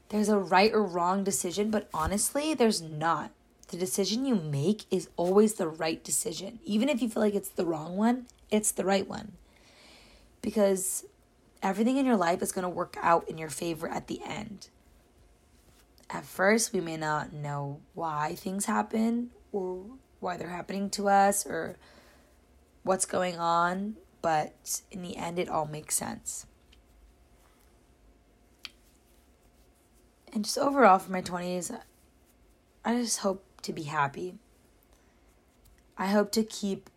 there's 0.09 0.29
a 0.29 0.38
right 0.38 0.73
or 0.73 0.83
wrong 0.83 1.25
decision, 1.25 1.71
but 1.71 1.88
honestly, 1.92 2.55
there's 2.55 2.83
not. 2.83 3.33
The 3.69 3.77
decision 3.77 4.25
you 4.25 4.37
make 4.37 4.85
is 4.90 5.09
always 5.16 5.55
the 5.55 5.69
right 5.69 6.03
decision. 6.03 6.61
Even 6.64 6.88
if 6.88 7.03
you 7.03 7.09
feel 7.09 7.23
like 7.23 7.35
it's 7.35 7.49
the 7.49 7.66
wrong 7.66 7.97
one, 7.97 8.27
it's 8.51 8.71
the 8.71 8.85
right 8.85 9.09
one. 9.09 9.33
Because 10.40 11.05
everything 11.62 11.97
in 11.97 12.07
your 12.07 12.16
life 12.16 12.42
is 12.42 12.53
going 12.53 12.62
to 12.62 12.69
work 12.69 12.97
out 13.03 13.29
in 13.29 13.38
your 13.38 13.49
favor 13.49 13.88
at 13.88 14.07
the 14.07 14.21
end 14.25 14.69
at 16.11 16.25
first 16.25 16.73
we 16.73 16.81
may 16.81 16.97
not 16.97 17.33
know 17.33 17.81
why 17.95 18.35
things 18.37 18.66
happen 18.66 19.31
or 19.53 19.85
why 20.21 20.37
they're 20.37 20.49
happening 20.49 20.90
to 20.90 21.09
us 21.09 21.47
or 21.47 21.77
what's 22.83 23.07
going 23.07 23.37
on, 23.38 23.97
but 24.23 24.81
in 24.90 25.03
the 25.03 25.16
end, 25.16 25.38
it 25.38 25.49
all 25.49 25.66
makes 25.66 25.95
sense. 25.95 26.47
And 30.37 30.44
just 30.44 30.59
overall, 30.59 30.99
for 30.99 31.11
my 31.11 31.22
20s, 31.22 31.75
I 32.85 32.94
just 32.96 33.20
hope 33.20 33.42
to 33.62 33.72
be 33.72 33.85
happy. 33.85 34.35
I 35.96 36.09
hope 36.09 36.31
to 36.33 36.42
keep 36.42 36.90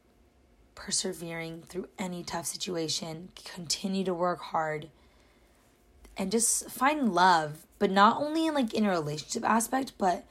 persevering 0.76 1.64
through 1.70 1.88
any 1.98 2.22
tough 2.22 2.48
situation, 2.48 3.30
continue 3.46 4.04
to 4.04 4.14
work 4.14 4.42
hard, 4.42 4.90
and 6.18 6.34
just 6.34 6.70
find 6.70 7.14
love, 7.14 7.66
but 7.80 7.92
not 7.92 8.22
only 8.22 8.46
in 8.46 8.56
like 8.56 8.74
in 8.74 8.84
a 8.84 8.90
relationship 8.90 9.50
aspect, 9.50 9.94
but 9.98 10.26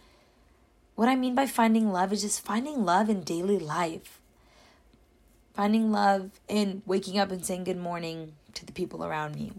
what 0.95 1.09
I 1.09 1.17
mean 1.17 1.35
by 1.35 1.47
finding 1.47 1.91
love 1.91 2.13
is 2.13 2.21
just 2.21 2.45
finding 2.45 2.85
love 2.85 3.09
in 3.09 3.23
daily 3.23 3.59
life. 3.59 4.21
Finding 5.55 5.91
love 5.91 6.33
in 6.47 6.83
waking 6.85 7.19
up 7.19 7.33
and 7.33 7.43
saying 7.43 7.65
good 7.65 7.79
morning 7.79 8.35
to 8.53 8.67
the 8.67 8.73
people 8.73 9.03
around 9.03 9.35
me. 9.35 9.53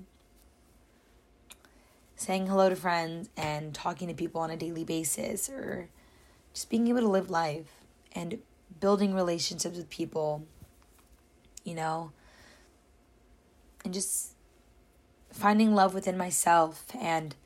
Saying 2.19 2.47
hello 2.47 2.67
to 2.67 2.75
friends 2.75 3.29
and 3.37 3.73
talking 3.73 4.09
to 4.09 4.13
people 4.13 4.41
on 4.41 4.51
a 4.51 4.57
daily 4.57 4.83
basis 4.83 5.49
or 5.49 5.87
just 6.53 6.69
being 6.69 6.89
able 6.89 6.99
to 6.99 7.07
live 7.07 7.29
life 7.29 7.71
and 8.11 8.39
building 8.81 9.13
relationships 9.13 9.77
with 9.77 9.89
people, 9.89 10.45
you 11.63 11.75
know, 11.75 12.11
and 13.85 13.93
just 13.93 14.33
finding 15.31 15.73
love 15.73 15.93
within 15.93 16.17
myself 16.17 16.87
and 16.99 17.37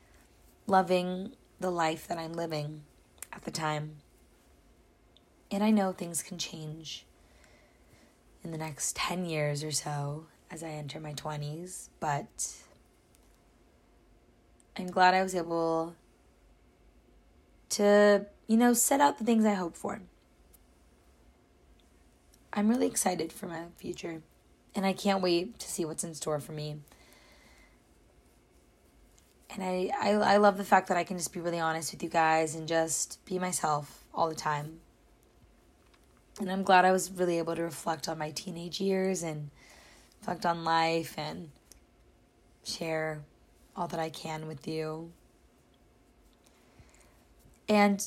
loving 0.66 1.36
the 1.60 1.70
life 1.70 2.08
that 2.08 2.18
I'm 2.18 2.32
living 2.32 2.82
at 3.32 3.42
the 3.42 3.52
time. 3.52 3.98
And 5.52 5.62
I 5.62 5.70
know 5.70 5.92
things 5.92 6.20
can 6.20 6.36
change 6.36 7.06
in 8.42 8.50
the 8.50 8.58
next 8.58 8.96
10 8.96 9.24
years 9.24 9.62
or 9.62 9.70
so 9.70 10.26
as 10.50 10.64
I 10.64 10.70
enter 10.70 10.98
my 10.98 11.12
20s, 11.12 11.90
but 12.00 12.56
I'm 14.76 14.88
glad 14.88 15.14
I 15.14 15.22
was 15.22 15.34
able 15.34 15.94
to, 17.70 18.26
you 18.46 18.56
know, 18.56 18.72
set 18.72 19.00
out 19.00 19.18
the 19.18 19.24
things 19.24 19.44
I 19.44 19.54
hope 19.54 19.76
for. 19.76 20.00
I'm 22.52 22.68
really 22.68 22.86
excited 22.86 23.32
for 23.32 23.46
my 23.46 23.62
future, 23.76 24.22
and 24.74 24.86
I 24.86 24.92
can't 24.92 25.22
wait 25.22 25.58
to 25.58 25.68
see 25.68 25.84
what's 25.84 26.04
in 26.04 26.14
store 26.14 26.40
for 26.40 26.52
me. 26.52 26.76
And 29.50 29.62
I, 29.62 29.90
I, 30.00 30.10
I 30.12 30.36
love 30.38 30.56
the 30.56 30.64
fact 30.64 30.88
that 30.88 30.96
I 30.96 31.04
can 31.04 31.16
just 31.16 31.32
be 31.32 31.40
really 31.40 31.60
honest 31.60 31.92
with 31.92 32.02
you 32.02 32.08
guys 32.08 32.56
and 32.56 32.66
just 32.66 33.24
be 33.24 33.38
myself 33.38 34.04
all 34.12 34.28
the 34.28 34.34
time. 34.34 34.80
And 36.40 36.50
I'm 36.50 36.64
glad 36.64 36.84
I 36.84 36.90
was 36.90 37.12
really 37.12 37.38
able 37.38 37.54
to 37.54 37.62
reflect 37.62 38.08
on 38.08 38.18
my 38.18 38.30
teenage 38.32 38.80
years 38.80 39.22
and 39.22 39.50
reflect 40.20 40.44
on 40.44 40.64
life 40.64 41.14
and 41.16 41.50
share 42.64 43.20
all 43.76 43.88
that 43.88 44.00
I 44.00 44.10
can 44.10 44.46
with 44.46 44.66
you. 44.68 45.10
And 47.68 48.06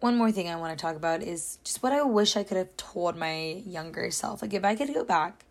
one 0.00 0.16
more 0.16 0.30
thing 0.30 0.48
I 0.48 0.56
want 0.56 0.76
to 0.76 0.82
talk 0.82 0.96
about 0.96 1.22
is 1.22 1.58
just 1.64 1.82
what 1.82 1.92
I 1.92 2.02
wish 2.02 2.36
I 2.36 2.44
could 2.44 2.56
have 2.56 2.76
told 2.76 3.16
my 3.16 3.62
younger 3.66 4.10
self. 4.10 4.42
Like, 4.42 4.54
if 4.54 4.64
I 4.64 4.74
could 4.74 4.92
go 4.92 5.04
back, 5.04 5.44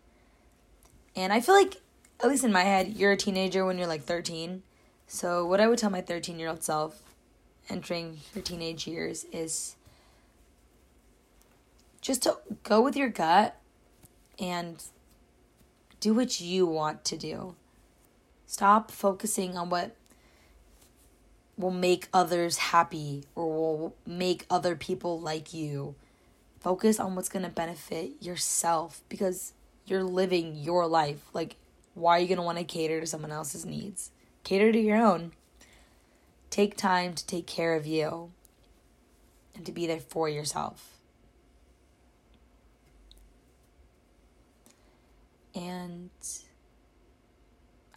and 1.16 1.32
I 1.32 1.40
feel 1.40 1.54
like, 1.54 1.80
at 2.22 2.28
least 2.28 2.44
in 2.44 2.52
my 2.52 2.62
head, 2.62 2.94
you're 2.96 3.12
a 3.12 3.16
teenager 3.16 3.64
when 3.64 3.78
you're 3.78 3.86
like 3.86 4.04
13. 4.04 4.62
So, 5.06 5.44
what 5.46 5.60
I 5.60 5.66
would 5.66 5.78
tell 5.78 5.90
my 5.90 6.00
13 6.00 6.38
year 6.38 6.48
old 6.48 6.62
self 6.62 7.02
entering 7.68 8.18
her 8.34 8.40
teenage 8.40 8.86
years 8.86 9.24
is 9.32 9.76
just 12.00 12.22
to 12.22 12.36
go 12.62 12.80
with 12.80 12.96
your 12.96 13.08
gut 13.08 13.58
and 14.38 14.82
do 16.00 16.12
what 16.14 16.40
you 16.40 16.66
want 16.66 17.04
to 17.06 17.16
do. 17.16 17.54
Stop 18.54 18.92
focusing 18.92 19.56
on 19.56 19.68
what 19.68 19.96
will 21.56 21.72
make 21.72 22.06
others 22.14 22.56
happy 22.56 23.24
or 23.34 23.48
will 23.48 23.96
make 24.06 24.46
other 24.48 24.76
people 24.76 25.18
like 25.18 25.52
you. 25.52 25.96
Focus 26.60 27.00
on 27.00 27.16
what's 27.16 27.28
going 27.28 27.44
to 27.44 27.50
benefit 27.50 28.12
yourself 28.22 29.02
because 29.08 29.54
you're 29.86 30.04
living 30.04 30.54
your 30.54 30.86
life. 30.86 31.18
Like, 31.32 31.56
why 31.94 32.16
are 32.16 32.20
you 32.20 32.28
going 32.28 32.38
to 32.38 32.44
want 32.44 32.58
to 32.58 32.62
cater 32.62 33.00
to 33.00 33.08
someone 33.08 33.32
else's 33.32 33.66
needs? 33.66 34.12
Cater 34.44 34.70
to 34.70 34.78
your 34.78 34.98
own. 34.98 35.32
Take 36.48 36.76
time 36.76 37.14
to 37.14 37.26
take 37.26 37.48
care 37.48 37.74
of 37.74 37.88
you 37.88 38.30
and 39.56 39.66
to 39.66 39.72
be 39.72 39.88
there 39.88 39.98
for 39.98 40.28
yourself. 40.28 40.98
And 45.56 46.10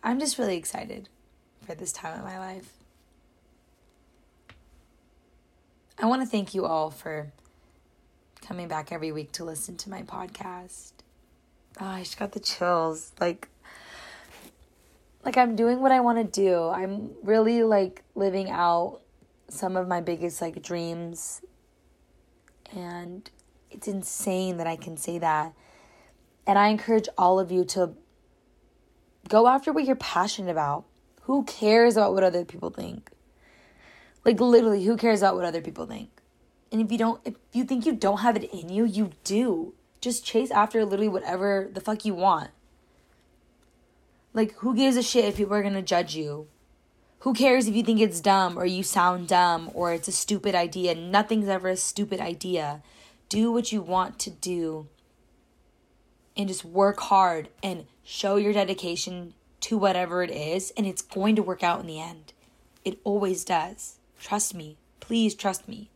I'm 0.08 0.22
just 0.22 0.38
really 0.38 0.56
excited 0.56 1.10
for 1.65 1.76
this 1.76 1.91
time 1.91 2.17
of 2.17 2.24
my 2.24 2.39
life. 2.39 2.72
I 6.00 6.06
want 6.06 6.22
to 6.22 6.26
thank 6.26 6.54
you 6.54 6.65
all 6.65 6.91
for 6.91 7.34
coming 8.39 8.70
back 8.70 8.93
every 8.93 9.12
week 9.12 9.34
to 9.34 9.43
listen 9.43 9.76
to 9.76 9.89
my 9.89 10.04
podcast. 10.04 10.93
Oh, 11.82 11.88
I 11.88 12.04
just 12.04 12.17
got 12.17 12.32
the 12.32 12.39
chills. 12.39 13.12
Like, 13.20 13.50
like 15.26 15.36
I'm 15.36 15.58
doing 15.58 15.82
what 15.82 15.91
I 15.91 16.00
want 16.00 16.20
to 16.20 16.41
do. 16.41 16.70
I'm 16.70 17.10
really 17.22 17.63
like 17.63 18.02
living 18.15 18.50
out 18.50 19.02
some 19.50 19.76
of 19.76 19.89
my 19.89 20.00
biggest 20.00 20.41
like 20.41 20.63
dreams. 20.63 21.41
And 22.74 23.30
it's 23.70 23.89
insane 23.89 24.56
that 24.56 24.67
I 24.67 24.78
can 24.78 24.96
say 24.96 25.17
that. 25.17 25.52
And 26.46 26.58
I 26.58 26.70
encourage 26.70 27.10
all 27.17 27.41
of 27.41 27.52
you 27.52 27.65
to 27.65 27.91
go 29.28 29.48
after 29.48 29.72
what 29.72 29.86
you're 29.86 29.96
passionate 29.96 30.52
about. 30.52 30.86
Who 31.24 31.44
cares 31.44 31.98
about 31.98 32.13
what 32.13 32.24
other 32.24 32.46
people 32.46 32.70
think? 32.70 33.12
Like 34.24 34.40
literally, 34.40 34.86
who 34.86 34.98
cares 34.98 35.22
about 35.22 35.36
what 35.36 35.46
other 35.46 35.62
people 35.62 35.86
think? 35.86 36.10
And 36.72 36.82
if 36.82 36.92
you 36.92 36.98
don't 36.98 37.22
if 37.26 37.36
you 37.54 37.63
think 37.63 37.86
you 37.86 37.94
don't 37.94 38.20
have 38.20 38.36
it 38.36 38.52
in 38.54 38.70
you, 38.70 38.86
you 38.86 39.12
do. 39.24 39.74
Just 40.02 40.26
chase 40.26 40.52
after 40.52 40.84
literally 40.86 41.10
whatever 41.10 41.70
the 41.72 41.82
fuck 41.82 42.06
you 42.06 42.13
want. 42.13 42.52
Like 44.34 44.54
who 44.56 44.76
gives 44.76 44.98
a 44.98 45.04
shit 45.04 45.26
if 45.26 45.38
people 45.38 45.56
are 45.56 45.62
going 45.62 45.74
to 45.74 45.82
judge 45.82 46.16
you? 46.16 46.48
Who 47.20 47.34
cares 47.34 47.68
if 47.68 47.76
you 47.76 47.84
think 47.84 48.00
it's 48.00 48.22
dumb 48.22 48.58
or 48.58 48.66
you 48.66 48.84
sound 48.84 49.28
dumb 49.28 49.72
or 49.74 49.92
it's 49.94 50.08
a 50.08 50.12
stupid 50.12 50.56
idea? 50.56 50.94
Nothing's 50.94 51.48
ever 51.48 51.70
a 51.70 51.78
stupid 51.78 52.20
idea. 52.20 52.84
Do 53.28 53.52
what 53.52 53.72
you 53.72 53.82
want 53.82 54.20
to 54.20 54.30
do 54.30 54.88
and 56.38 56.47
just 56.47 56.63
work 56.63 57.00
hard 57.00 57.50
and 57.63 57.86
show 58.04 58.36
your 58.36 58.54
dedication 58.54 59.34
to 59.62 59.78
whatever 59.78 60.23
it 60.23 60.30
is, 60.30 60.71
and 60.78 60.86
it's 60.86 61.02
going 61.02 61.36
to 61.36 61.43
work 61.43 61.63
out 61.63 61.80
in 61.80 61.88
the 61.88 62.00
end. 62.00 62.34
It 62.86 63.00
always 63.04 63.43
does. 63.43 63.97
Trust 64.19 64.54
me. 64.54 64.78
Please 65.00 65.36
trust 65.36 65.67
me. 65.67 65.89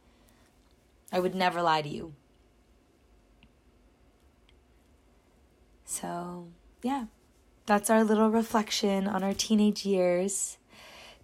I 1.12 1.20
would 1.20 1.36
never 1.36 1.62
lie 1.62 1.82
to 1.82 1.90
you. 1.90 2.14
So, 5.86 6.48
yeah, 6.82 7.06
that's 7.66 7.90
our 7.90 8.04
little 8.04 8.30
reflection 8.30 9.08
on 9.08 9.24
our 9.24 9.34
teenage 9.34 9.86
years. 9.86 10.58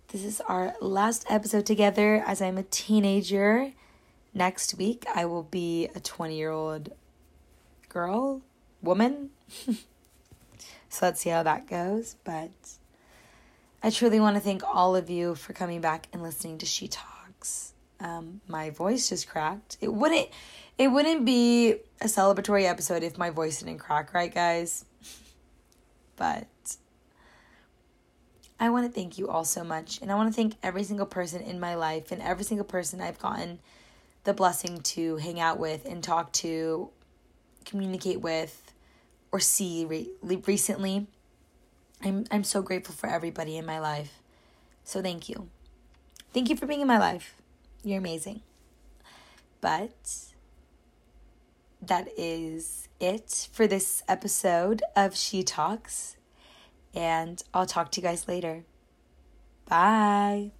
This 0.10 0.23
is 0.23 0.41
our 0.41 0.75
last 0.80 1.25
episode 1.30 1.65
together 1.65 2.23
as 2.25 2.41
I'm 2.41 2.58
a 2.58 2.63
teenager. 2.63 3.73
Next 4.34 4.75
week, 4.75 5.06
I 5.13 5.25
will 5.25 5.43
be 5.43 5.88
a 5.95 5.99
20 5.99 6.38
year 6.38 6.51
old 6.51 6.91
girl, 7.89 8.41
woman. 8.82 9.30
so 10.90 11.06
let's 11.06 11.22
see 11.22 11.30
how 11.30 11.44
that 11.44 11.68
goes. 11.68 12.16
But 12.24 12.52
I 13.84 13.90
truly 13.90 14.20
want 14.20 14.36
to 14.36 14.42
thank 14.42 14.63
all 14.63 14.96
of 14.96 15.10
you 15.10 15.36
for 15.36 15.54
coming 15.54 15.82
back 15.82 16.08
and 16.12 16.22
listening 16.22 16.58
to 16.60 16.66
She 16.66 16.88
Talks. 16.88 17.74
Um, 18.00 18.42
my 18.48 18.70
voice 18.70 19.10
just 19.10 19.28
cracked. 19.28 19.78
It 19.82 19.94
wouldn't 19.94 20.28
it 20.78 20.90
wouldn't 20.90 21.26
be 21.26 21.72
a 22.02 22.06
celebratory 22.06 22.66
episode 22.66 23.02
if 23.02 23.18
my 23.18 23.32
voice 23.32 23.60
didn't 23.60 23.80
crack, 23.80 24.13
right 24.13 24.34
guys? 24.34 24.86
But 26.16 26.48
I 28.60 28.72
want 28.72 28.88
to 28.88 28.92
thank 28.92 29.20
you 29.20 29.30
all 29.30 29.46
so 29.46 29.63
much 29.63 30.02
and 30.02 30.12
I 30.12 30.16
want 30.16 30.34
to 30.34 30.36
thank 30.36 30.56
every 30.63 30.84
single 30.84 31.06
person 31.06 31.42
in 31.42 31.60
my 31.60 31.76
life 31.76 32.12
and 32.12 32.24
every 32.24 32.44
single 32.44 32.66
person 32.66 33.02
I've 33.02 33.20
gotten 33.20 33.60
the 34.24 34.34
blessing 34.34 34.82
to 34.82 35.18
hang 35.18 35.40
out 35.40 35.60
with 35.60 35.86
and 35.86 36.04
talk 36.04 36.34
to, 36.34 36.90
communicate 37.66 38.20
with 38.20 38.66
or 39.32 39.40
see 39.40 39.86
re- 39.86 40.12
recently. 40.46 41.08
I'm 42.04 42.26
I'm 42.32 42.44
so 42.44 42.62
grateful 42.62 42.96
for 42.96 43.08
everybody 43.08 43.58
in 43.58 43.66
my 43.66 43.80
life. 43.80 44.22
So 44.84 45.02
thank 45.02 45.30
you. 45.30 45.50
Thank 46.34 46.50
you 46.50 46.56
for 46.56 46.66
being 46.66 46.82
in 46.82 46.88
my 46.88 47.00
life. 47.00 47.36
You're 47.84 47.98
amazing. 47.98 48.42
But 49.62 50.34
that 51.82 52.08
is 52.18 52.88
it 53.00 53.50
for 53.52 53.68
this 53.68 54.04
episode 54.08 54.84
of 54.96 55.16
She 55.16 55.44
Talks. 55.44 56.18
And 56.94 57.42
I'll 57.54 57.66
talk 57.66 57.92
to 57.92 58.02
you 58.02 58.08
guys 58.08 58.28
later. 58.28 58.63
Bye. 59.68 60.52